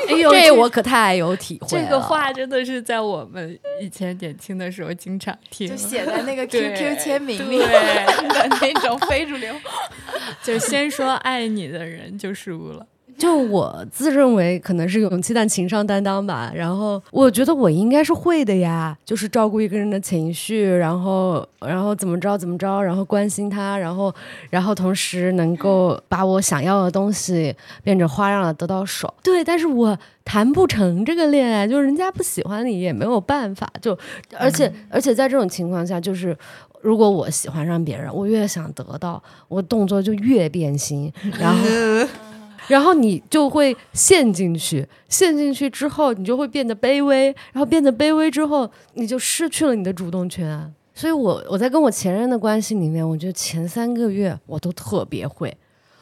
[0.09, 1.83] 哎呦，这我可太有体会了。
[1.83, 7.67] 这个话真的是在我们以前年轻的时候经常听就，写在那个 QQ 签名里对
[8.29, 9.53] 的那种非主流。
[10.43, 12.87] 就先说爱你的人人就输了。
[13.17, 24.13] 就我自认为可能是勇气但情商担当吧，然后我觉得我应该是会的呀，就是照顾一个人的情绪，然后然后怎么着怎么着，然后关心他，然后
[24.49, 29.13] 然后同时能够把我想要的东西变着花样的得到手。
[29.23, 33.97] 对，但是我谈不成这个恋爱，就是人家不喜欢你也没有办法，就
[34.37, 36.37] 而且、而且在这种情况下，就是。
[36.81, 41.65] 如果我喜欢上别人，我越想得到，我动作就越变心，然后
[42.67, 50.73] 然后你就会陷进去，陷进去之后，你就会变得卑微，然后变得卑微之后，你就失去了你的主动权。
[50.93, 55.55] 所以我我在跟我前任的关系里面，我觉得前三个月我都特别会，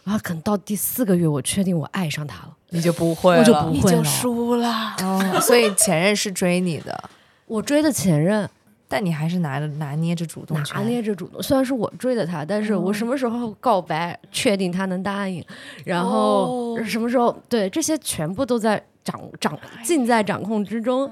[0.03, 4.03] 然后可能到第四个月，我确定我爱上他了，你就不会了，我就不你就。
[4.03, 4.95] 输了。
[5.01, 7.09] 哦，所以前任是追你的，
[7.47, 8.47] 我追的前任
[8.93, 10.81] 但你还是拿着拿捏着主动拿。
[10.83, 15.43] 捏着主动，虽然是我追的他，但是我什么时候告白，确定他能答应，
[15.83, 21.11] 然后什么时候对这些全部都在掌掌尽在掌控之中。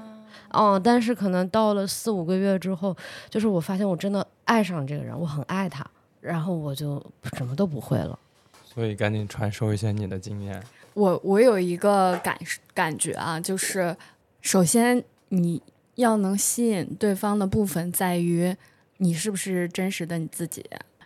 [0.50, 2.96] 哦，但是可能到了四五个月之后，
[3.28, 5.84] 就是我发现我真的爱上这个人，我很爱他，
[6.20, 7.04] 然后我就
[7.36, 8.16] 什么都不会了。
[8.64, 10.62] 所以赶紧传授一些你的经验。
[10.94, 12.38] 我我有一个感
[12.72, 13.96] 感觉啊，就是
[14.40, 15.60] 首先你
[16.02, 18.54] 要能吸引对方的部分在于
[18.98, 20.64] 你是不是真实的你自己，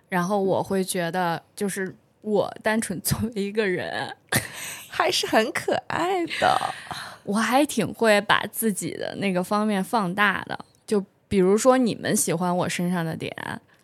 [0.08, 4.14] 然后我会觉得就是我单纯作为一个人，
[4.88, 6.58] 还是很可爱的。
[7.24, 10.58] 我还挺会把自己的那个方面放大的。
[10.86, 13.34] 就比如说你们喜欢我身上的点，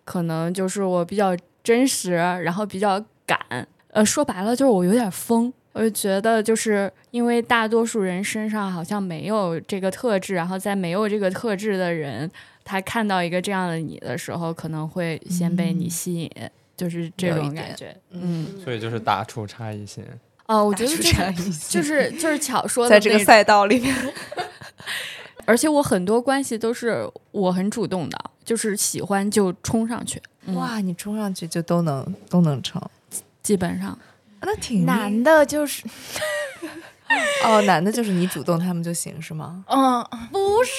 [0.04, 3.66] 可能就是我比较真实，然后比较敢。
[3.88, 5.52] 呃，说白了就是我有点疯。
[5.72, 12.30] 我就觉得，就是因为大多数人身上好像没有这个特质，然后在没有这个特质的人，
[12.64, 16.30] 他看到一个这样的你的时候，可能会先被你吸引，
[16.76, 17.96] 就是这种感觉。
[18.10, 20.04] 嗯，所以就是打出差异性。
[20.46, 23.94] 哦，我觉得这就是差异性就是就是巧说 的在这个赛道里面，
[25.46, 32.82] 而且我很多关系都是我很主动的，就是喜欢就冲上去，嗯、哇，你冲上去就都能都能成，
[33.42, 33.98] 基本上
[34.54, 35.82] 那挺难的就是
[37.44, 39.62] 哦，男的就是你主动，他们就行是吗？
[39.68, 40.72] 嗯，不是，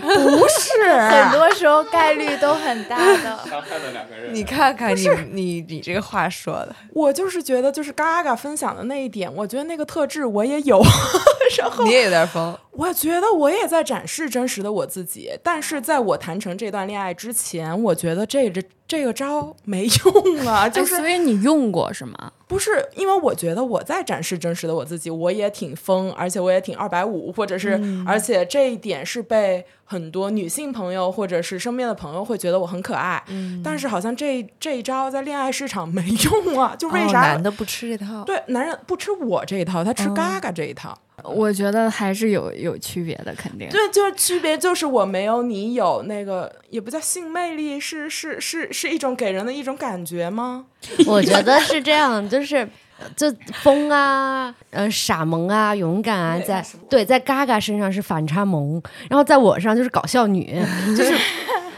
[0.00, 0.08] 不
[0.48, 3.38] 是， 很多时候概率都很大的。
[3.46, 10.80] 伤害了两个人你看看你你你这个话说的，我就是觉得，就是嘎嘎分享的那一点，我觉得那个特质我也有，
[11.58, 12.56] 然后你也有点疯。
[12.70, 22.32] 我觉得我也在展示真实的我自己，但是在我谈成这段恋爱之前，我觉得这这这个招没用啊，就是哎所以你用过是吗？
[22.50, 33.22] 不是因为我觉得我在展示真实的我自己，我也挺疯，而且我也挺二百五，或者是、而且这一点是被很多女性朋友或者是身边的朋友会觉得我很可爱，
[33.62, 38.24] 但是好像这这一招在恋爱市场没用啊，就为哦啥、男的不吃这套？
[38.24, 40.98] 对男人不吃我这一套，他吃嘎嘎这一套。
[41.24, 43.68] 我觉得还是有有区别的，肯定。
[43.68, 50.66] 对，就是区别就是我没有你有那个，也不叫性魅力，是是是是一种给人的一种感觉吗？
[51.06, 52.68] 我觉得是这样，就是。
[53.16, 58.78] 就疯啊，呃，傻萌啊，勇敢啊，在对在嘎嘎身上是反差萌，
[59.08, 60.62] 然后在我上就是搞笑女，
[60.94, 61.14] 就是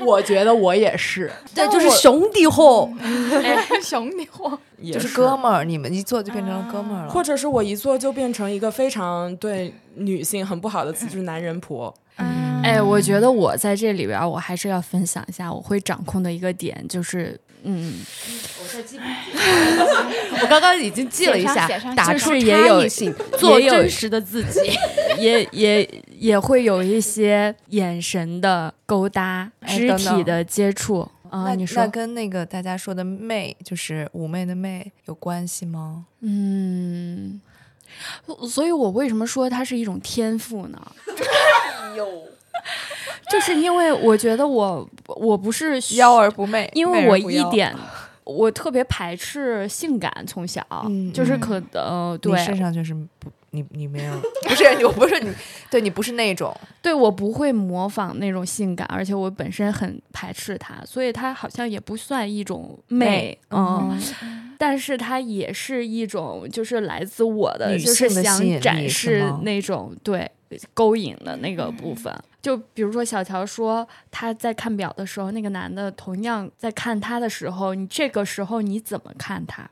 [0.05, 2.91] 我觉得我也是，对，就是兄弟 货。
[3.83, 4.59] 兄弟货，
[4.93, 7.11] 就是哥们儿，你们一做就变成了哥们儿了。
[7.11, 11.93] 或者是我一做就变成一个非常对女性很不好的词，就是男人婆。
[12.63, 18.01] 哎，我觉得我在这里边儿，我还是要分享一下我会掌控的一个点，就是嗯，
[20.41, 22.87] 我刚刚已经记了一下打出也有
[23.39, 24.61] 做真实的自己。
[25.19, 36.05] 也也也会有一些眼神的勾搭、肢体的接触啊、那你说那，跟那个大家说的媚，就是妩媚的媚有关系吗？
[36.21, 37.41] 嗯，
[38.49, 40.93] 所以我为什么说它是一种天赋呢？
[43.31, 47.75] 就是因为我觉得我我不是妖而不媚，因为我一点，
[48.25, 54.13] 我特别排斥性感，从小、嗯就是可呃，你对身上就是不，你你没有，
[54.49, 55.31] 不是我不是你，
[55.71, 63.99] 对你不是那种，对我不会模仿那种性感，而且我本身很排斥它，所以它好像也不算一种美美，嗯。
[64.63, 70.31] 但是它也是一种，就是来自我的，女就是想展示那种对
[70.73, 72.17] 勾引的那个部分。
[72.43, 79.63] 就比如说小乔说他在看表的时候，那个男的同样在看他的时候，你这个时候你怎么看他？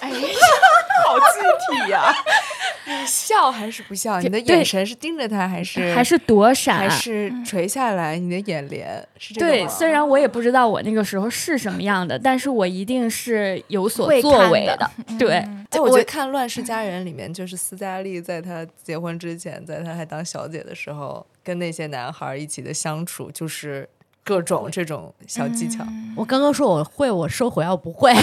[0.00, 0.08] 哎，
[1.04, 2.12] 好具体呀、
[2.86, 4.20] 你笑还是不笑？
[4.20, 6.76] 你的眼神是盯着他，还是还是躲闪？
[6.78, 8.18] 还是垂下来？
[8.18, 14.90] 你的眼帘是这个对，虽然我也不知道我那个时候是什么样的，但是我一定是有所作为的。
[15.18, 23.88] 对，哎，我觉得看《乱世佳人》里面，就是斯嘉丽在她结婚之前，在她还当小姐的时候，跟那些男孩儿一起的相处，就是
[24.24, 25.84] 各种这种小技巧。
[26.16, 28.12] 我刚刚说我会，我收回，我不会。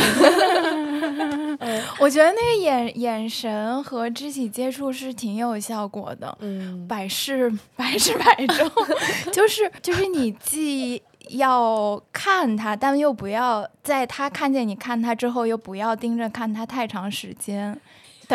[1.99, 8.71] 我觉得那个眼眼神和肢体接触是挺有效果的，嗯，百试百试百中，
[9.34, 11.01] 就是就是你既
[11.32, 17.77] 要看他，但又不要在他看见你看他之后，又不要盯着看他太长时间。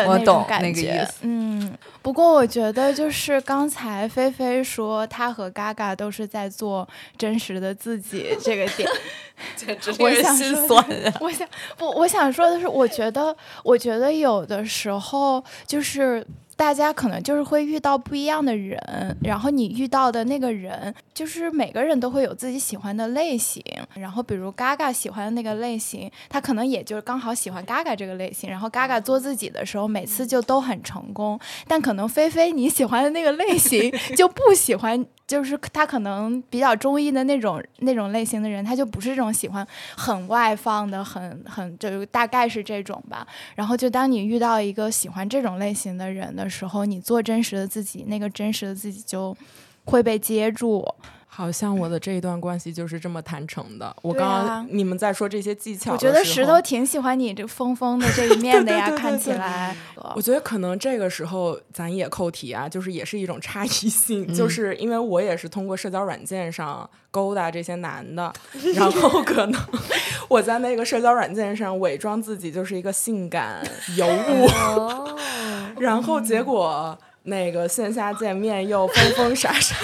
[0.02, 8.88] 的我那种懂那个感觉意思嗯，不过我觉得就是刚才菲菲说她和嘎嘎都是在做真实的自己这个点，
[9.56, 11.14] 简直 我令人心酸啊！
[11.20, 11.46] 我想
[11.78, 18.78] 不，我想说的是，我觉得，我觉得有的时候就是大家可能就是会遇到不一样的人，
[19.22, 23.62] 然后你遇到的那个人，就是每个人都会有自己喜欢的类型，
[23.94, 35.04] 然后比如嘎嘎喜欢的那个类型，他可能也就是刚好喜欢嘎嘎这个类型，然后嘎嘎做自己的时候，每次就都很成功，但可能菲菲你喜欢的那个类型 就不喜欢。
[35.26, 43.26] 就是他可能比较中意的那种那种类型的人，他就不是这种喜欢很外放的，很很就大概是这种吧。
[43.54, 49.36] 然后就当你遇到一个喜欢这种类型的人的时候，你做真实的自己，那个真实的自己就
[49.84, 50.86] 会被接住。
[51.36, 53.94] 好像我的这一段关系就是这么谈成的。
[54.02, 56.54] 我对刚啊刚你们在说这些技巧，我觉得石头。
[56.62, 59.76] 挺喜欢你这疯疯的这一面的呀，对对对对看起来。
[60.14, 68.32] 我觉得可能这个时候咱也扣题啊，就是也是一种差异性，嗯就是因为我也是通过社交软件上勾搭这些男的，
[68.76, 69.60] 然后可能
[70.28, 73.60] 我在那个社交软件上伪装自己就是一个性感
[73.98, 75.18] 尤物，哦
[75.78, 79.76] 然后结果那个线下见面又疯疯傻傻，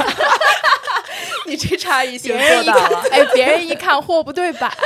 [1.51, 4.71] 你这差异性做到了。，哎，别人一看货不对版，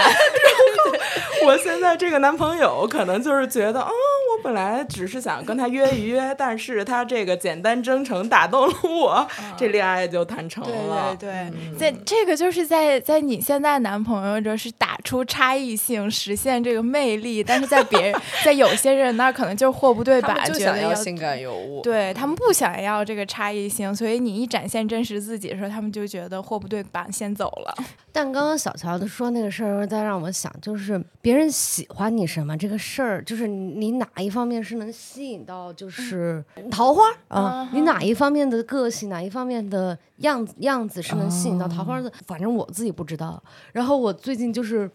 [1.45, 9.26] 我现在这个男朋友可能就是觉得，啊、我本来只是想跟他约一约， 但是他这个简单真诚打动了我，
[9.57, 11.16] 这恋爱就谈成了。
[11.18, 18.14] 对对对，在这个就是在在你现在男朋友这是打出差异性，实现这个魅力，但是在别人
[18.45, 21.80] 在有些人那儿可能就是货不对版，就想觉得要要性感尤物。
[21.82, 27.74] 对他们不想要这个差异性，所以你一展现真实自己的时候，他们就觉得货不对版，先走了。
[28.12, 43.43] 但刚刚小乔的说那个事儿，再让我想，就是别人喜欢你什么这个事儿，就是你哪一方面是能吸引到，就是桃花啊、你哪一方面的个性，哪一方面的样子样子是能吸引到桃花的，反正我自己不知道。
[43.72, 44.91] 然后我最近就是、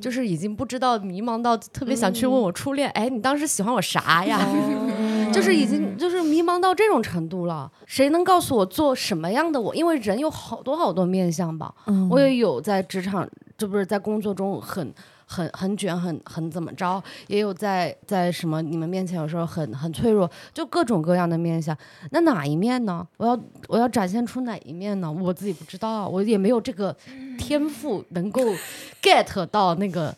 [0.00, 4.40] 就是已经不知道，迷茫到特别想去问我初恋，哎，你当时喜欢我啥呀？
[5.34, 7.68] 就是已经就是迷茫到这种程度了。
[7.86, 9.74] 谁能告诉我做什么样的我？
[9.74, 11.74] 因为人有好多好多面相吧。
[12.08, 13.28] 我也有在职场，
[13.58, 14.94] 这不是在工作中很。
[15.34, 21.76] 很很卷，很很怎么着，也有在在什么你们面前有时候很很脆弱，就各种各样的面相。
[22.10, 23.06] 那哪一面呢？
[23.16, 25.10] 我要我要展现出哪一面呢？
[25.10, 26.96] 我自己不知道，我也没有这个
[27.36, 28.40] 天赋能够
[29.02, 30.14] get 到那个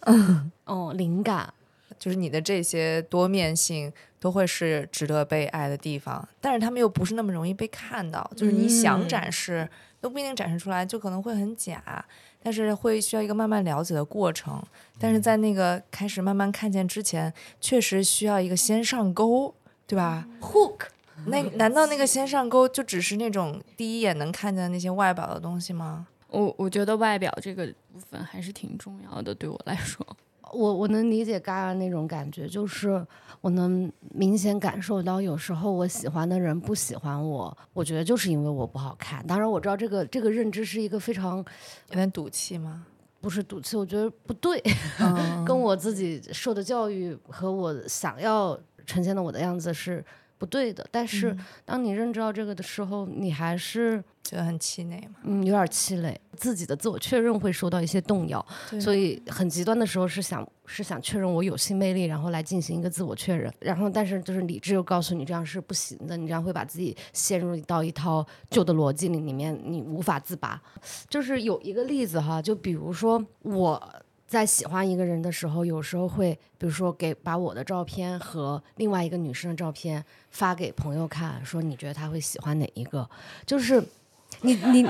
[0.65, 1.53] 哦 灵感。
[1.99, 3.91] 就是你的这些多面性
[4.21, 8.31] 都会是值得被爱的地方，但是他们又不是那么容易被看到。
[8.37, 9.67] 就是你想展示，
[9.99, 12.05] 都不一定展示出来，就可能会很假。
[12.47, 14.63] 但是会需要一个慢慢了解的过程。
[15.01, 19.53] 但是在那个开始慢慢看见之前，确实需要一个先上钩，
[19.85, 20.83] 对吧？Hook。
[21.27, 26.07] 那难道那个先上钩就只是那种第一眼能看见的那些外表的东西吗？
[26.29, 30.07] 我我觉得外表这个部分还是挺重要的，对我来说。
[30.53, 33.05] 我我能理解嘎嘎那种感觉，就是
[33.41, 39.27] 我能明显感受到，有时候我喜欢的人不喜欢我，我觉得就是因为我不好看。
[39.27, 42.87] 当然我知道这个这个认知是一个非常有点赌气吗？
[43.21, 44.63] 不是赌气，我觉得不对，
[45.01, 50.05] 嗯跟我自己受的教育和我想要呈现的我的样子是
[50.39, 50.87] 不对的。
[50.91, 55.17] 但是嗯当你认知到这个的时候，你还是觉得很气馁嘛？
[55.25, 58.45] 嗯有点气馁，自己的自我确认会受到一些动摇。
[58.81, 70.61] 所以很极端的时候是想是想确认我有性魅力，然后来进行一个自我确认，然后但是就是理智又告诉你这样是不行的，你这样会把自己陷入到一套旧的逻辑里里面，你无法自拔。
[71.09, 73.83] 就是有一个例子哈，就比如说我。
[74.27, 83.09] 在喜欢一个人的时候，有时候会，比如说给把我的照片和另外一个女生的照片发给朋友看，说你觉得他会喜欢哪一个？
[83.47, 83.83] 就是
[84.43, 84.85] 你你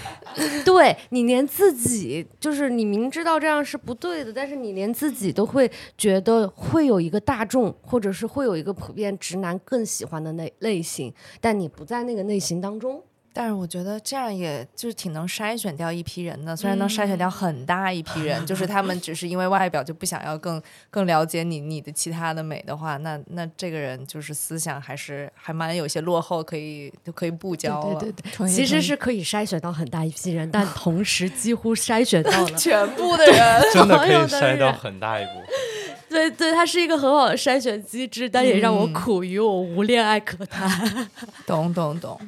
[0.64, 13.02] 对你连自己就是你明知道这样是不对的，但是你连自己都会觉得会有一个大众，或者是会有一个普遍直男更喜欢的类类型，但你不在那个类型当中。
[13.36, 27.98] 但是我觉得这样也就是挺能筛选掉一批人的，虽然能筛选掉很大一批人，就是他们只是因为外表就不想要更更了解你你的其他的美的话，那那这个人就是思想还是还蛮有些落后，可以就可以不交了。
[27.98, 35.44] 对对对，其实是可以筛选到很大一批人，但同时几乎筛选到了 全部的人 真的可以筛到人很大一部分。
[36.08, 41.08] 对对，它是一个很好的筛选机制，但也让我苦于我无恋爱可谈。
[41.44, 42.20] 懂懂懂，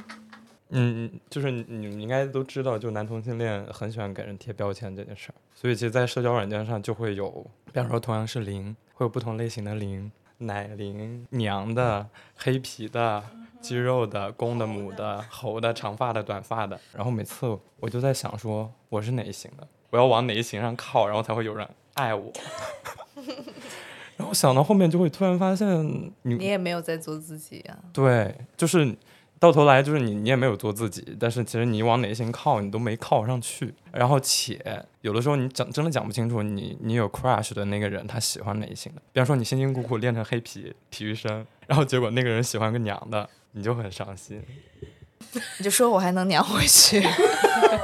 [0.78, 7.30] 嗯，就是你你们应该都知道，就男同性恋很喜欢给人贴标签这件事儿，所以其实，在社交软件上就会有，
[7.72, 12.06] 比方说同样是零，会有不同类型的零，奶零、娘的、
[12.36, 13.22] 黑皮的、
[13.60, 16.78] 肌肉的、公的、母的、猴的、长发的、短发的。
[16.92, 19.66] 然后每次我就在想说，我是哪一型的？
[19.90, 22.30] 我要往哪一型上靠，然后才会有人爱我。
[24.18, 25.68] 然后想到后面，就会突然发现
[26.22, 27.78] 你你也没有在做自己啊。
[27.92, 28.96] 对，就是
[29.47, 33.72] 到头来就是你你也没有做自己，但是其实你往哪一型靠，你都没靠上去。
[33.92, 34.61] 然后且
[35.03, 39.01] 有的时候你讲真的讲不清楚你你有 crush 的那个人他喜欢哪一型的。
[39.12, 44.42] 比方说你辛辛苦苦练成黑皮体育生，然后结果那个人喜欢个娘的，你就很伤心。
[45.59, 47.01] 你就说我还能娘回去。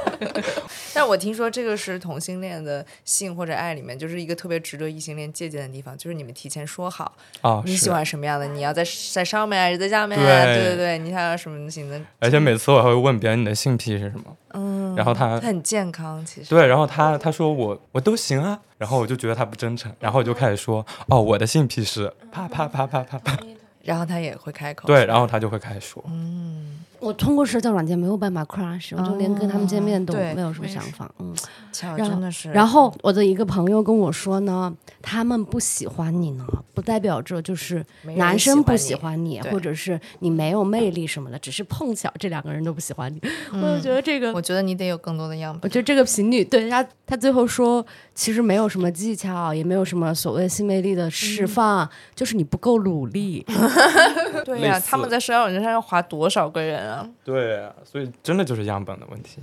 [0.95, 10.17] 但我听说这个是同性恋的性或者爱里面，就是一个特别值得异性恋借鉴的地方，就是你们提前说好啊，你喜欢什么样的，你要在在上面还是在下面？
[10.19, 11.99] 对对对对，你想要什么型的？
[12.19, 23.37] 而且每次我还会问别人你的性癖是什么，嗯，然后他很健康，其实对，然后他他说我我都行啊，然后我就觉得他不真诚，然后我就开始说哦我的性癖是啪啪啪啪啪啪，
[23.81, 31.11] 然后他也会开口，对，然后他就会开始说，嗯，我通过社交软件没有办法 crush，我就连跟他们见面都没有什么想法。
[31.19, 31.35] 嗯，
[31.71, 32.49] 巧然后真的是。
[32.51, 37.85] 然后我的一个朋友跟我说呢，他们不喜欢你呢，不代表着就是
[38.15, 43.19] 男生不喜喜欢你，或者是你没有魅力什么的，只是碰巧这两个人都不喜欢你。
[43.51, 45.61] 我就觉得这个我觉得你得有更多的样本。
[45.63, 47.83] 我觉得这个频率，对他，他最后说，
[48.13, 53.43] 其实没有什么技巧，也没有什么所谓性魅力的释放，就是你不够努力。
[54.45, 56.92] 对呀、他们在社交软件上要划多少个人啊？
[57.23, 59.39] 对，所以真的就是样本的问题。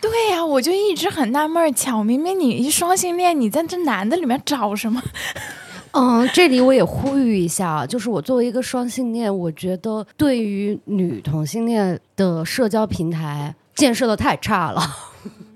[0.00, 5.02] 对呀、我就一直很纳闷，巧明明你一双性恋，你在这男的里面找什么？
[5.92, 14.80] 嗯，这里我也呼吁一下啊，就是我作为一个双性恋，我觉得对于女同性恋的社交平台建设的太差了。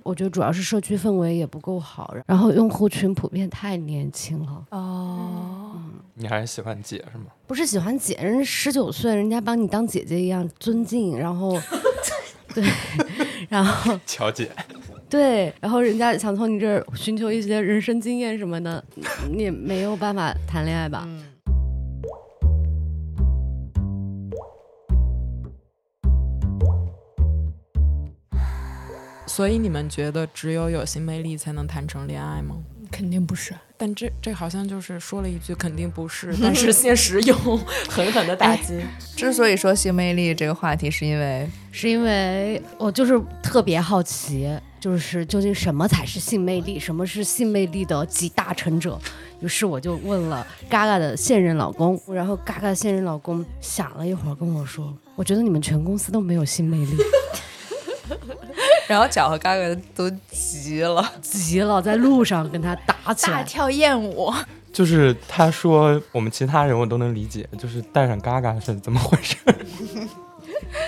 [0.04, 4.64] 我觉得主要是社区氛围也不够好，然后用户群普遍太年轻了。
[4.70, 5.80] 哦，
[6.14, 7.24] 你还是喜欢姐是吗？
[7.46, 11.58] 不是喜欢姐，人家十九岁，人家把你当姐姐一样尊敬，然后
[12.54, 12.62] 对，
[13.48, 14.50] 然后 乔姐，
[15.08, 18.84] 对，然后人家想从你这儿寻求一些人生经验什么的，
[19.30, 21.08] 你也没有办法谈恋爱吧？
[29.34, 32.54] 所以你们觉得只有有性魅力才能谈成恋爱吗？
[32.88, 33.52] 肯定不是。
[33.76, 37.34] 但这这好像就是说了一句肯定不是， 但是现实又
[37.88, 38.80] 狠狠的打击。
[39.16, 48.96] 之所以说性魅力这个话题，是因为是因为我就是特别好奇，就是究竟什么才是性魅力，什么是性魅力的集大成者。
[49.40, 56.96] 于是我就问了嘎嘎的现任老公，然后嘎嘎的现任老公想了一会儿跟我说：“我觉得你们全公司都没有性魅力。
[58.86, 59.62] 然后脚和嘎嘎
[59.94, 63.38] 都急了，”急了，在路上跟他打起来。
[63.38, 64.32] 大跳艳舞，
[64.72, 69.36] 就是他说我们其他人我都能理解，就是带上嘎嘎是怎么回事？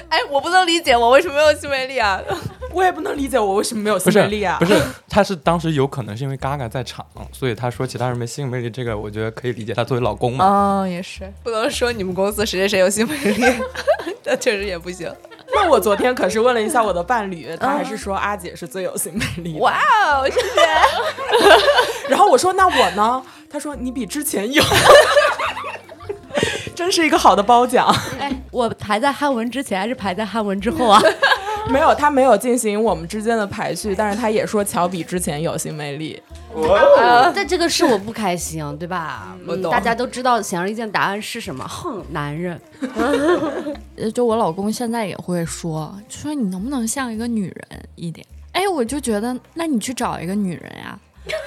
[0.09, 2.21] 哎，我不能理解我为什么没有性魅力啊！
[2.73, 4.57] 我也不能理解我为什么没有性魅力啊！
[4.59, 9.75] 不是， 他是当时有可能是因为嘎嘎在场，所以他说其他人没性魅力，这个我觉得可以理解。
[9.75, 13.45] 他作为老公嘛，哦，也是，不能说你们公司谁谁谁有性魅力，
[14.25, 15.13] 那确实也不行。
[15.57, 19.59] 那我昨天可是问了一下我的伴侣，他还是说阿姐是最有性魅力的。
[19.61, 19.73] 哇
[20.05, 20.47] 哦，谢谢。
[22.09, 23.23] 然后我说那我呢？
[23.49, 24.63] 他说你比之前有，
[26.75, 27.93] 真是一个好的褒奖。
[28.21, 31.01] 哎，我排在汉文之前还是排在汉文之后啊？
[31.71, 36.21] 没有，他没有进行我们之间的排序，但是他也说乔比之前有性魅力。
[37.35, 39.37] 但这个是我不开心，对吧？
[39.47, 41.67] 我懂大家都知道显而易见答案是什么？
[41.67, 42.59] 哼，男人。
[43.97, 48.27] 呃，就我老公现在也会说，说你能不能像一个女人一点？
[48.53, 50.99] 哎，我就觉得，那你去找一个女人呀。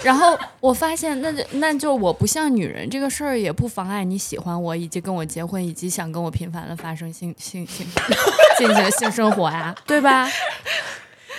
[0.04, 7.86] 然后我发现，那就那就我不像女人这个事儿，也不妨碍你喜欢我，以及跟我结婚，以及想跟我频繁的发生性性性
[8.58, 10.30] 进行性生活呀，对吧？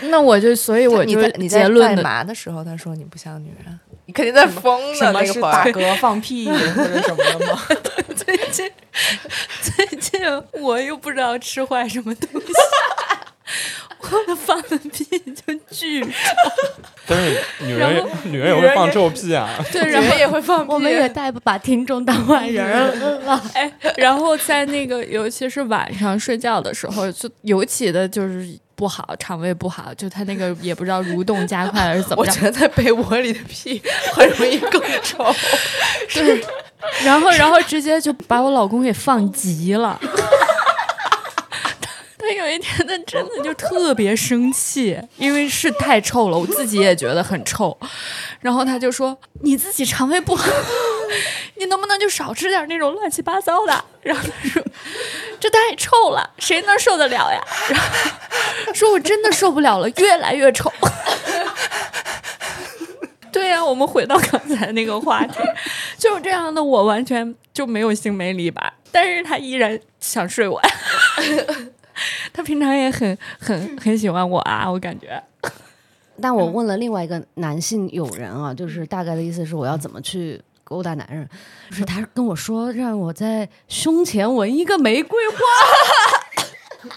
[0.04, 5.40] 那我就，所以我就你在你在干结论的嘛的时候，他说你不像女人，你肯定在疯了什么是。
[5.40, 7.60] 打 嗝、放屁或者什么的吗？
[8.16, 8.70] 最近
[9.62, 10.20] 最近
[10.62, 12.52] 我又不知道吃坏什么东西，
[14.28, 16.10] 我放的屁就巨臭。
[17.06, 19.48] 但是女人也女人也会放臭屁啊。
[19.72, 23.42] 对， 然后也会放屁，我们也太不把听众当外人了。
[23.54, 32.40] 哎，然后在那个尤其是晚上睡觉的时候，就尤其的就是不好，肠胃不好，就他那个也不知道蠕动加快还是怎么着我觉。
[32.42, 33.82] 得在被窝里的屁
[34.14, 35.24] 很容易更臭。
[36.14, 36.42] 对，
[37.04, 40.00] 然后然后直接就把我老公给放急了。
[42.34, 47.76] 有一天，他真的就 特别生气，因为是太臭了，我自己也觉得很臭。
[48.40, 50.50] 然后他就说：“你自己肠胃不好，
[51.56, 54.62] 你能不能就少吃点那种乱七八糟的？”然后他说
[55.38, 60.72] ：“这太臭了，谁能受得了呀？”然后说：“我真的受不了了，越来越臭。
[63.32, 65.38] ”对呀、我们回到刚才那个话题，
[65.96, 70.60] 就是这样的，我完全就没有性魅力吧，但是他依然想睡我。
[72.32, 75.22] 他平常也很很很喜欢我啊，我感觉。
[76.22, 81.26] 但我问了另外一个男性友人啊，就是大概的意思是我要怎么去勾搭男人，
[81.70, 86.88] 就是他跟我说让我在胸前纹一个玫瑰花，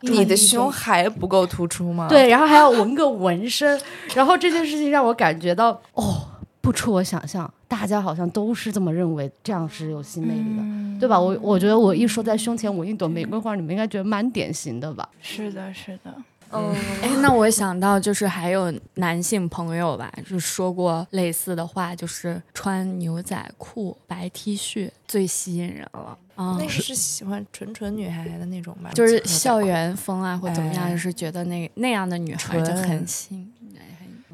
[0.02, 3.80] 你的胸还不够突出吗？，对，然后还要纹个纹身，
[4.14, 6.28] 然后这件事情让我感觉到哦，
[6.60, 11.18] 不出我想象，大家好像都是这么认为，这样是有性魅力的，对吧？
[11.18, 15.08] 我我觉得我一说在胸前纹一朵玫瑰花，你们应该觉得蛮典型的吧？
[15.22, 16.12] 是的，是的，
[16.50, 26.58] 嗯，哎，那我想到就是还有男性朋友吧，就说过类似的话，就是穿牛仔裤、白 T 恤最吸引人了啊。
[26.58, 28.90] 那是喜欢纯纯女孩的那种吧？
[28.94, 33.52] 就是校园风啊，或怎么样，哎就是觉得那那样的女孩就很纯新。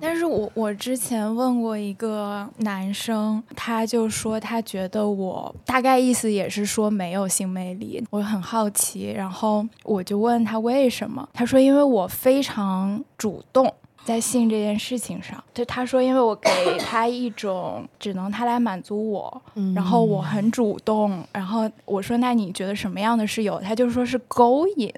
[0.00, 13.72] 但是我我之前问过一个男生，他就说他觉得我大概意思也是说没有性魅力，我很好奇，然后我就问他为什么，他说因为我非常主动。
[14.04, 19.42] 在性这件事情上，就他说，因为我给他一种只能他来满足我，
[19.74, 23.58] 然后我很主动，然后我说那你觉得什么样的是有？
[23.58, 24.94] 他就说是勾引，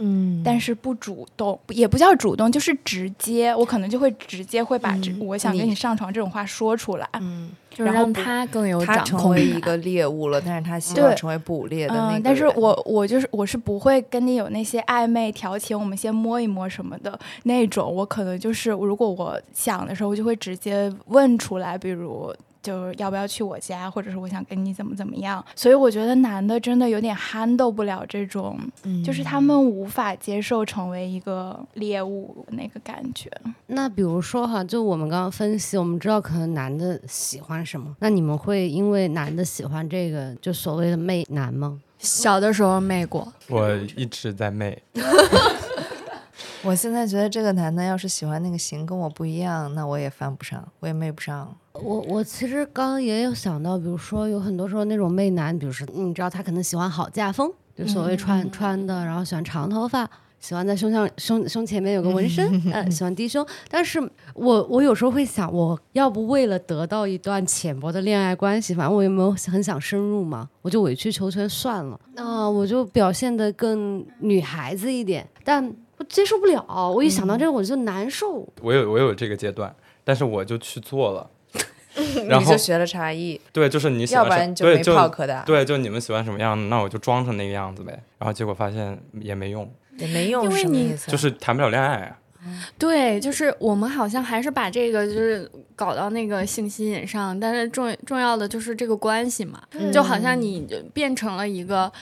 [0.00, 7.08] 嗯但是不主动，也不叫主动，就是直接，我可能就会直接会把这、嗯我想跟你你上床这种话说出来。
[7.20, 9.22] 嗯，就让他更有他掌控他。
[9.22, 12.18] 成为一个猎物了，但是他希对望成为捕猎的那个。
[12.18, 22.34] 嗯，但是我我就是我是不会跟你有那些暧昧调情，我们先摸一摸什么的那种，我可能就是如果我想的时候，我就会直接问出来，比如。
[22.62, 33.30] 就是要不要去我家，或者是我想跟你怎么怎么样，所以我觉得男的真的有点 handle 不了这种，嗯就是他们无法接受成为一个猎物那个感觉。
[33.68, 41.80] 那比如说哈，就我们刚刚分析，我们知道可能男的喜欢什么，那你们会因为男的喜欢这个，就所谓的媚男吗？
[41.98, 44.82] 小的时候媚过，我一直在媚，
[46.62, 51.56] 我现在觉得这个男的要是喜欢那个型跟我不一样，那我也犯不上，我也媚不上。
[51.72, 60.08] 我我其实刚刚也有想到，比如说有很多时候那种媚男，比如说你知道他可能喜欢好嫁风，就所谓穿、穿的，然后喜欢长头发，
[60.38, 63.46] 喜欢在胸上胸胸前面有个纹身，呃，喜欢低胸。
[63.70, 63.98] 但是
[64.34, 71.98] 我我有时候会想，我要不为了得到一段浅薄的恋爱关系，反正我也没有很想深入嘛，我就委曲求全算了。
[72.14, 76.64] 那我就表现的更女孩子一点，但我接受不了。
[76.90, 78.48] 我一想到这个我就难受。
[78.62, 79.72] 我有我有这个阶段，
[80.02, 81.30] 但是我就去做了。
[82.26, 87.92] 然后你就学了茶艺，对，就是你喜要不然就没对就炮可打，对，就你们喜欢什么样的，那我就装成那个样子呗。
[88.18, 90.96] 然后结果发现也没用，也没用，因为你？
[91.06, 92.16] 就是谈不了恋爱啊。
[92.78, 99.60] 对，就是我们好像还是把这个就是搞到那个性吸引上，但是重重要的就是这个关系嘛，
[99.92, 101.92] 就好像你变成了一个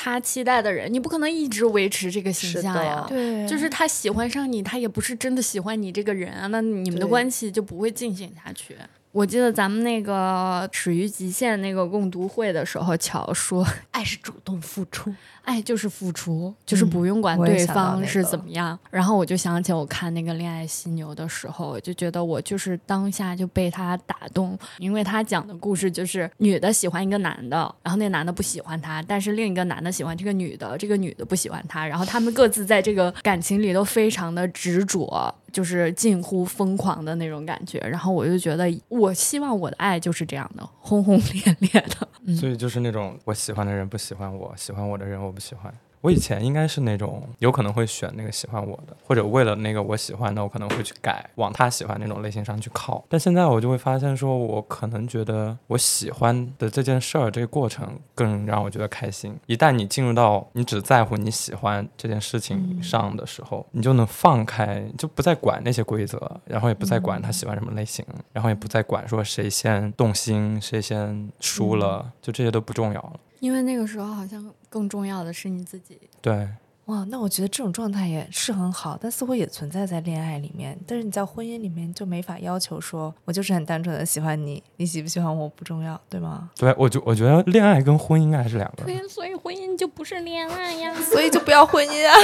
[0.00, 3.04] 他期待的人，你不可能一直维持这个形象呀。
[3.08, 8.76] 对，就是他喜欢上你，他也不是真的喜欢你这个人啊，那你们的关系就不会进行下去。
[9.10, 15.12] 我记得咱们那个《始于极限》那个共读会的时候，乔说爱是主动付出，
[15.48, 18.78] 爱就是付出，就是不用管对方是那个怎么样。
[18.90, 35.34] 然后我就想起我看那个《恋爱犀牛》的时候，我就觉得我就是当下就被他打动，因为他讲的故事就是女的喜欢一个男的，然后那男的不喜欢她，但是另一个男的喜欢这个女的，这个女的不喜欢他，然后他们各自在这个感情里都非常的执着。
[35.50, 42.06] 就是近乎疯狂的那种感觉，然后我就觉得，我希望我的爱就是这样的，轰轰烈烈的。
[42.26, 45.72] 嗯所以就是那种我喜欢的人不喜欢我，喜欢我的人我不喜欢。
[46.00, 53.04] 我以前应该是那种有可能会选那个喜欢我的，或者为了那个我喜欢的，我可能会去改，往他喜欢那种类型上去靠。
[53.08, 59.36] 但现在我就会发现，说我可能觉得我喜欢的这件事儿，这个过程更让我觉得开心。
[59.46, 73.12] 一旦你进入到你只在乎你喜欢这件事情上的时候，你就能放开，就不再管那些规则，然后也不再管他喜欢什么类型，然后也不再管说谁先动心，谁先输了，就这些都不重要了。
[73.40, 75.98] 因为那个时候好像更重要的是你自己。
[76.20, 76.48] 对，
[76.86, 80.78] 哇，那我觉得这种状态也是很好，但似乎也存在在恋爱里面。
[80.86, 86.50] 但是你在婚姻里面就没法要求说，我就是很单纯的喜欢你，你喜不喜欢我不重要，对吗？
[86.56, 88.84] 对，我就我觉得恋爱跟婚姻应该还是两个。
[88.84, 90.94] 对，所以婚姻就不是恋爱呀。
[90.94, 92.14] 所以就不要婚姻啊！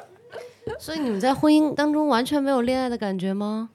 [0.78, 3.68] 所以你们在婚姻当中完全没有恋爱的感觉吗？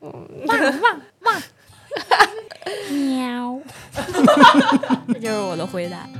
[2.91, 3.59] 喵，
[5.13, 6.07] 这就是我的回答。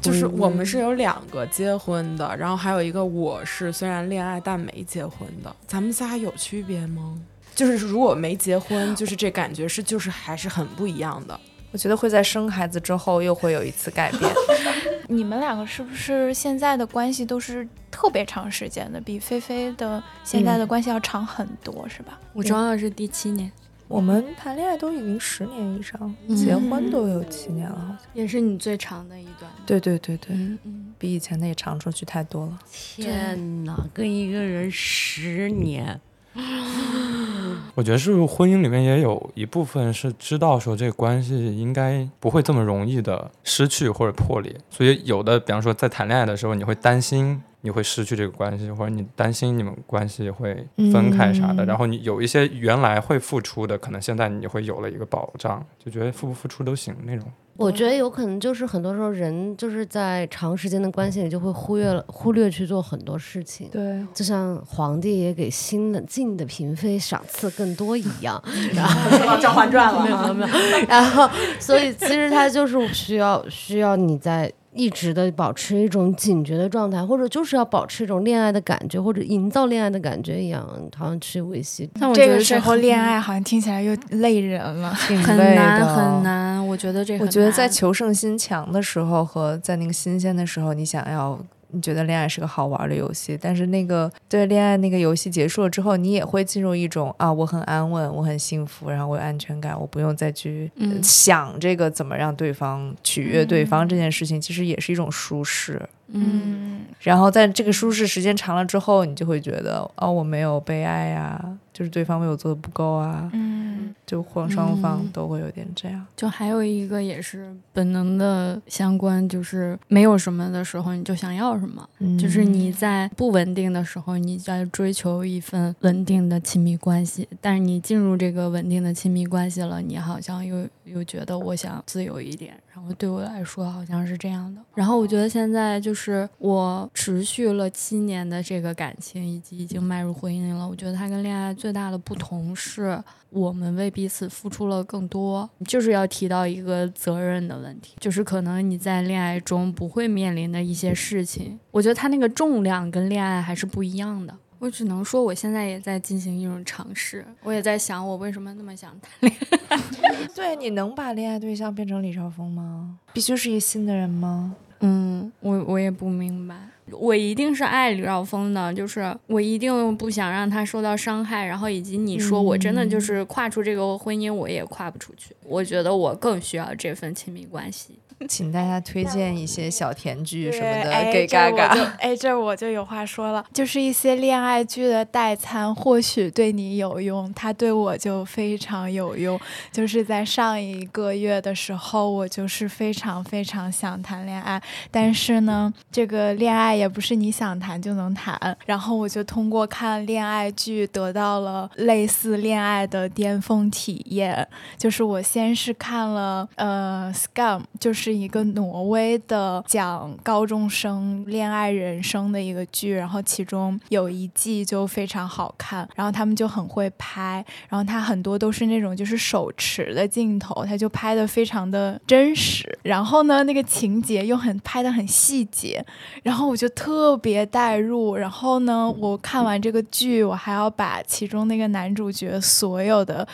[0.00, 5.54] 就是我们是有两个结婚的，然后还有一个我是虽然恋爱但没结婚的。
[5.68, 7.16] 咱们仨有区别吗？
[7.54, 11.38] 就是如果没结婚，就是这感觉是就是还是很不一样的。
[11.70, 14.22] 我觉得会在生孩子之后又会有一次改变。
[15.08, 22.18] 你们两个是不是现在的关系都是特别长时间的，比菲菲的现在的关系要长很多，是吧？
[22.32, 23.50] 我正好是第七年，
[23.88, 27.98] 我们谈恋爱都已经十年以上，嗯结婚都有七年了，好像。
[28.14, 29.50] 也是你最长的一段。
[29.66, 32.58] 对对对对，嗯嗯，比以前的也长出去太多了。
[32.70, 36.00] 天哪，跟一个人十年，
[37.74, 57.26] 我觉得是不是婚姻里面也有一部分是知道说这个关系应该不会这么容易的失去或者破裂，所以有的，比方说在谈恋爱的时候，你会担心你会失去这个关系，或者你担心你们关系会分开啥的，嗯然后你有一些原来会付出的，可能现在你会有了一个保障，就觉得付不付出都行那种。
[57.58, 63.68] 我觉得有可能就是很多时候人就是在长时间的关系里就会忽略了忽略去做很多事情。
[63.70, 68.42] 对，就像皇帝也给新的晋的嫔妃赏赐更多一样，
[68.74, 71.28] 然后《甄嬛传》了没有没有，然后
[71.60, 80.66] 所以其实他就是需要需要你在一直的保持一种警觉的状态，或者就是要保持一种恋爱的感觉，或者营造恋爱的感觉一样，
[80.96, 81.88] 好像去维系。
[82.00, 84.92] 但我觉得这个时候恋爱好像听起来又累人了。
[84.94, 86.66] 很难很难。
[86.66, 91.38] 我觉得这我觉得在求胜心强的时候和在那个新鲜的时候，你想要。
[91.72, 100.70] 你觉得恋爱是个好玩的游戏，但是那个对恋爱那个游戏结束了之后，你也会进入一种啊，我很安稳，我很幸福，然后我有安全感，我不用再去
[101.02, 105.80] 想这个怎么让对方取悦对方这件事情，其实也是一种舒适。
[106.12, 106.42] 嗯。
[106.44, 113.94] 嗯，然后在这个舒适时间长了之后，你就会觉得哦，我没有被爱呀、就是对方为我做的不够啊，嗯。
[114.06, 115.10] 就或双方嗯。
[115.12, 116.04] 都会有点这样。
[116.16, 121.86] 就还有一个也是本能的相关，就是没有什么的时候你就想要什么，
[122.18, 134.60] 就是你在不稳定的时候你在追求一份稳定的亲密关系，但是你进入这个稳定的亲密关系了，你好像又又觉得我想自由一点，然后对我来说好像是这样的。
[134.74, 143.02] 然后我觉得现在就是我持续了七年的这个感情，以及已经迈入婚姻了，我觉得它跟恋爱最大的不同是。
[143.34, 154.36] 我们为彼此付出了更多，就是要提到一个责任的问题，就是可能你在恋爱中不会面临的一些事情，我觉得它那个重量跟恋爱还是不一样的。
[154.62, 159.34] 我只能说，我现在也在进行一种尝试，我也在想，我为什么那么想谈恋
[159.68, 159.76] 爱。
[160.36, 162.96] 对，你能把恋爱对象变成李少峰吗？
[163.12, 164.54] 必须是一个新的人吗？
[164.78, 166.54] 嗯，我我也不明白，
[166.92, 175.34] 我一定是爱李兆峰的，就是我一定不想让他受到伤害，然后以及你说我真的就是跨出这个婚姻，我也跨不出去。
[175.42, 177.98] 我觉得我更需要这份亲密关系。
[178.28, 181.68] 请大家推荐一些小甜剧什么的哎给嘎嘎。
[181.98, 189.38] 哎，这儿我就有话说了，就是一些恋爱剧的代餐，或许对你有用，它对我就非常有用。
[189.70, 198.56] 就是在上一个月的时候，我就是非常非常想谈恋爱，但是呢，这个恋爱也不是你想谈就能谈。
[198.66, 204.46] 然后我就通过看恋爱剧得到了类似恋爱的巅峰体验。
[204.78, 225.84] 就是我先是看了呃《Scam》，就是一个挪威的讲高中生恋爱人生的一个剧，然后其中有一季就非常好看，然后他们就很会拍，然后他很多都是那种就是手持的镜头，他就拍的非常的真实，然后呢那个情节又很拍的很细节，
[226.22, 233.26] 然后我就特别带入，然后呢我看完这个剧，我还要把其中那个男主角所有的。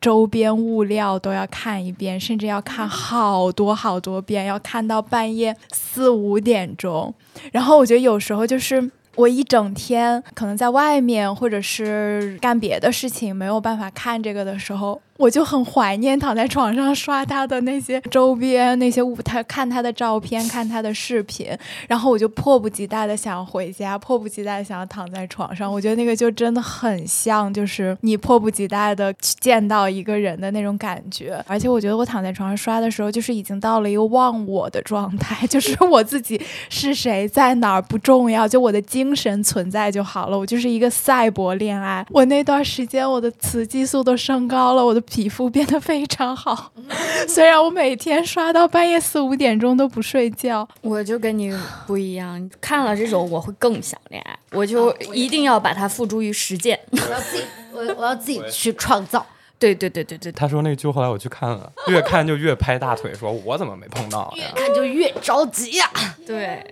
[0.00, 7.12] 周边物料都要看一遍，甚至要看好多好多遍，要看到半夜四五点钟。
[7.52, 21.46] 然后我觉得有时候就是我一整天可能在外面或者是干别的事情，没有办法看这个的时候，我就很怀念躺在床上刷他的那些周边、那些物，他看他的照片、看他的视频，
[21.86, 25.70] 然后我就迫不及待的想回家，迫不及待想要躺在床上。
[25.70, 31.44] 我觉得那个就真的很像，就是你迫不及待的去见到一个人的那种感觉。
[31.46, 36.40] 而且我觉得我躺在床上刷的时候，就是已经到了一个忘我的状态， 就是我自己
[36.70, 40.38] 是谁，在哪儿不重要，就我的精神存在就好了。
[40.38, 42.06] 我就是一个赛博恋爱。
[42.08, 46.72] 我那段时间我的雌激素都升高了，我的皮肤变得非常好。
[47.28, 51.52] 虽然我每天刷到半夜四五点钟都不睡觉，我就跟你
[51.86, 56.78] 不一样，看了这种我会更想恋爱，我就一定要把它付诸于实践。
[56.92, 59.26] 我要自己，我我要自己去创造。
[59.58, 64.42] 对对对对对，他说那个剧后来我去看了，越看就越拍大腿，说我怎么没碰到越？
[64.54, 65.90] 看就越着急呀、
[66.26, 66.64] 对，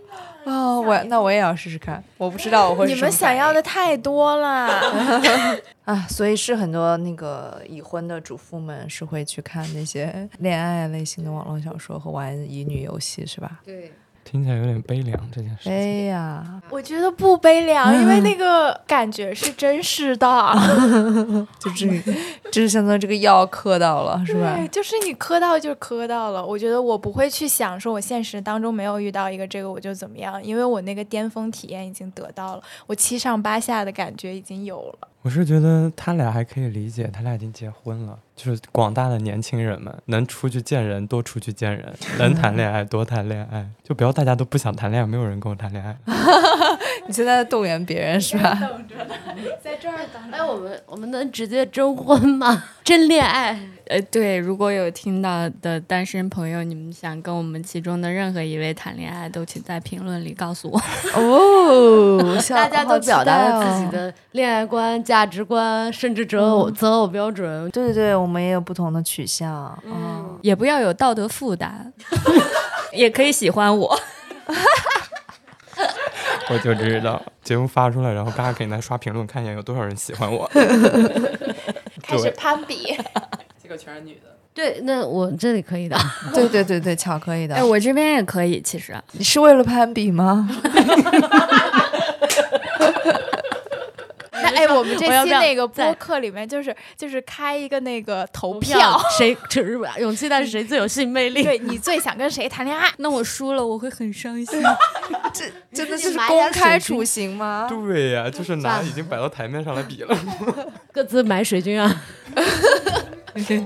[0.49, 4.80] 哦，我那我也要试试看，我不知道我会你们想要的太多了。
[5.84, 13.61] 啊，所以是很多那个已婚的主妇们是会去看那些恋爱类型的网络小说和玩乙女游戏，是吧？
[13.64, 13.92] 对，
[14.31, 15.72] 听起来有点悲凉这件事情。
[15.72, 20.29] 哎呀，我觉得不悲凉，因为那个感觉是真实的。
[21.59, 22.12] 就这个，
[22.53, 24.55] 就是相当于这个药磕到了， 是吧？
[24.59, 26.45] 对，就是你磕到就磕到了。
[26.45, 35.09] 我觉得我不会去想说我现实当中没有遇到一个这个我就怎么样，因为我那个巅峰体验已经得到了，我七上八下的感觉已经有了。
[35.22, 45.97] 我是觉得他俩还可以理解，他俩已经结婚了，就是广大的年轻人们能出去见人多出去见人， 能谈恋爱多谈恋爱，就不要大家都不想谈恋爱，没有人跟我谈恋爱。
[47.09, 48.57] 你现在在动员别人是吧？
[49.61, 52.62] 在这儿等哎，我们我们能直接征婚吗？
[52.84, 53.59] 真恋爱？
[53.89, 60.78] 呃，对，如果有听到的单身朋友，你们想跟我们其中的任何一位谈恋爱，都请在评论里告诉我。
[61.14, 63.91] 哦，大家都表达了自己哦。
[63.91, 67.70] 的恋爱观、价值观，甚至择偶、择偶标准。
[67.70, 69.76] 对对对，我们也有不同的取向。
[69.85, 71.93] 嗯，也不要有道德负担，
[72.93, 73.99] 也可以喜欢我。
[76.51, 80.49] 我就知道节目发出来，然后大家可以来刷评论，看一下有多少人喜欢我。
[82.03, 82.97] 开始攀比。
[83.62, 84.20] 这个全是女的。
[84.55, 85.97] 对，那我这里可以的。
[86.35, 87.55] 对对对对，巧可以的。
[87.55, 90.49] 哎，我这边也可以，其实你是为了攀比吗？
[94.59, 101.43] 那哎，我们这期那个播客里面，就是就是开一个那个投票 谁就是勇气大是谁最有性魅力？
[101.43, 102.89] 对你最想跟谁谈恋爱？
[102.99, 104.63] 那我输了，我会很伤心。
[105.33, 107.67] 这真的就是公开处刑吗？
[107.71, 110.17] 对呀、就是拿已经摆到台面上来比了。
[110.93, 112.03] 各自买水军啊！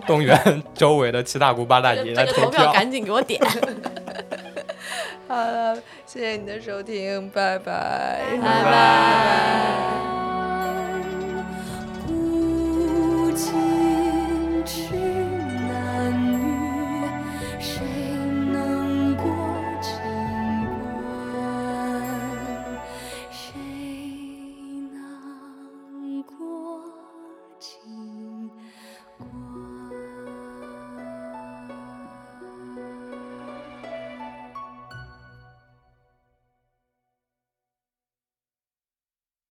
[0.06, 2.58] 动员周围的七大姑八大姨来这个投票。
[2.58, 3.40] 投票赶紧给我点。
[5.28, 5.74] 好了，
[6.04, 10.21] 谢谢你的收听，拜拜，拜拜。
[13.34, 13.71] 情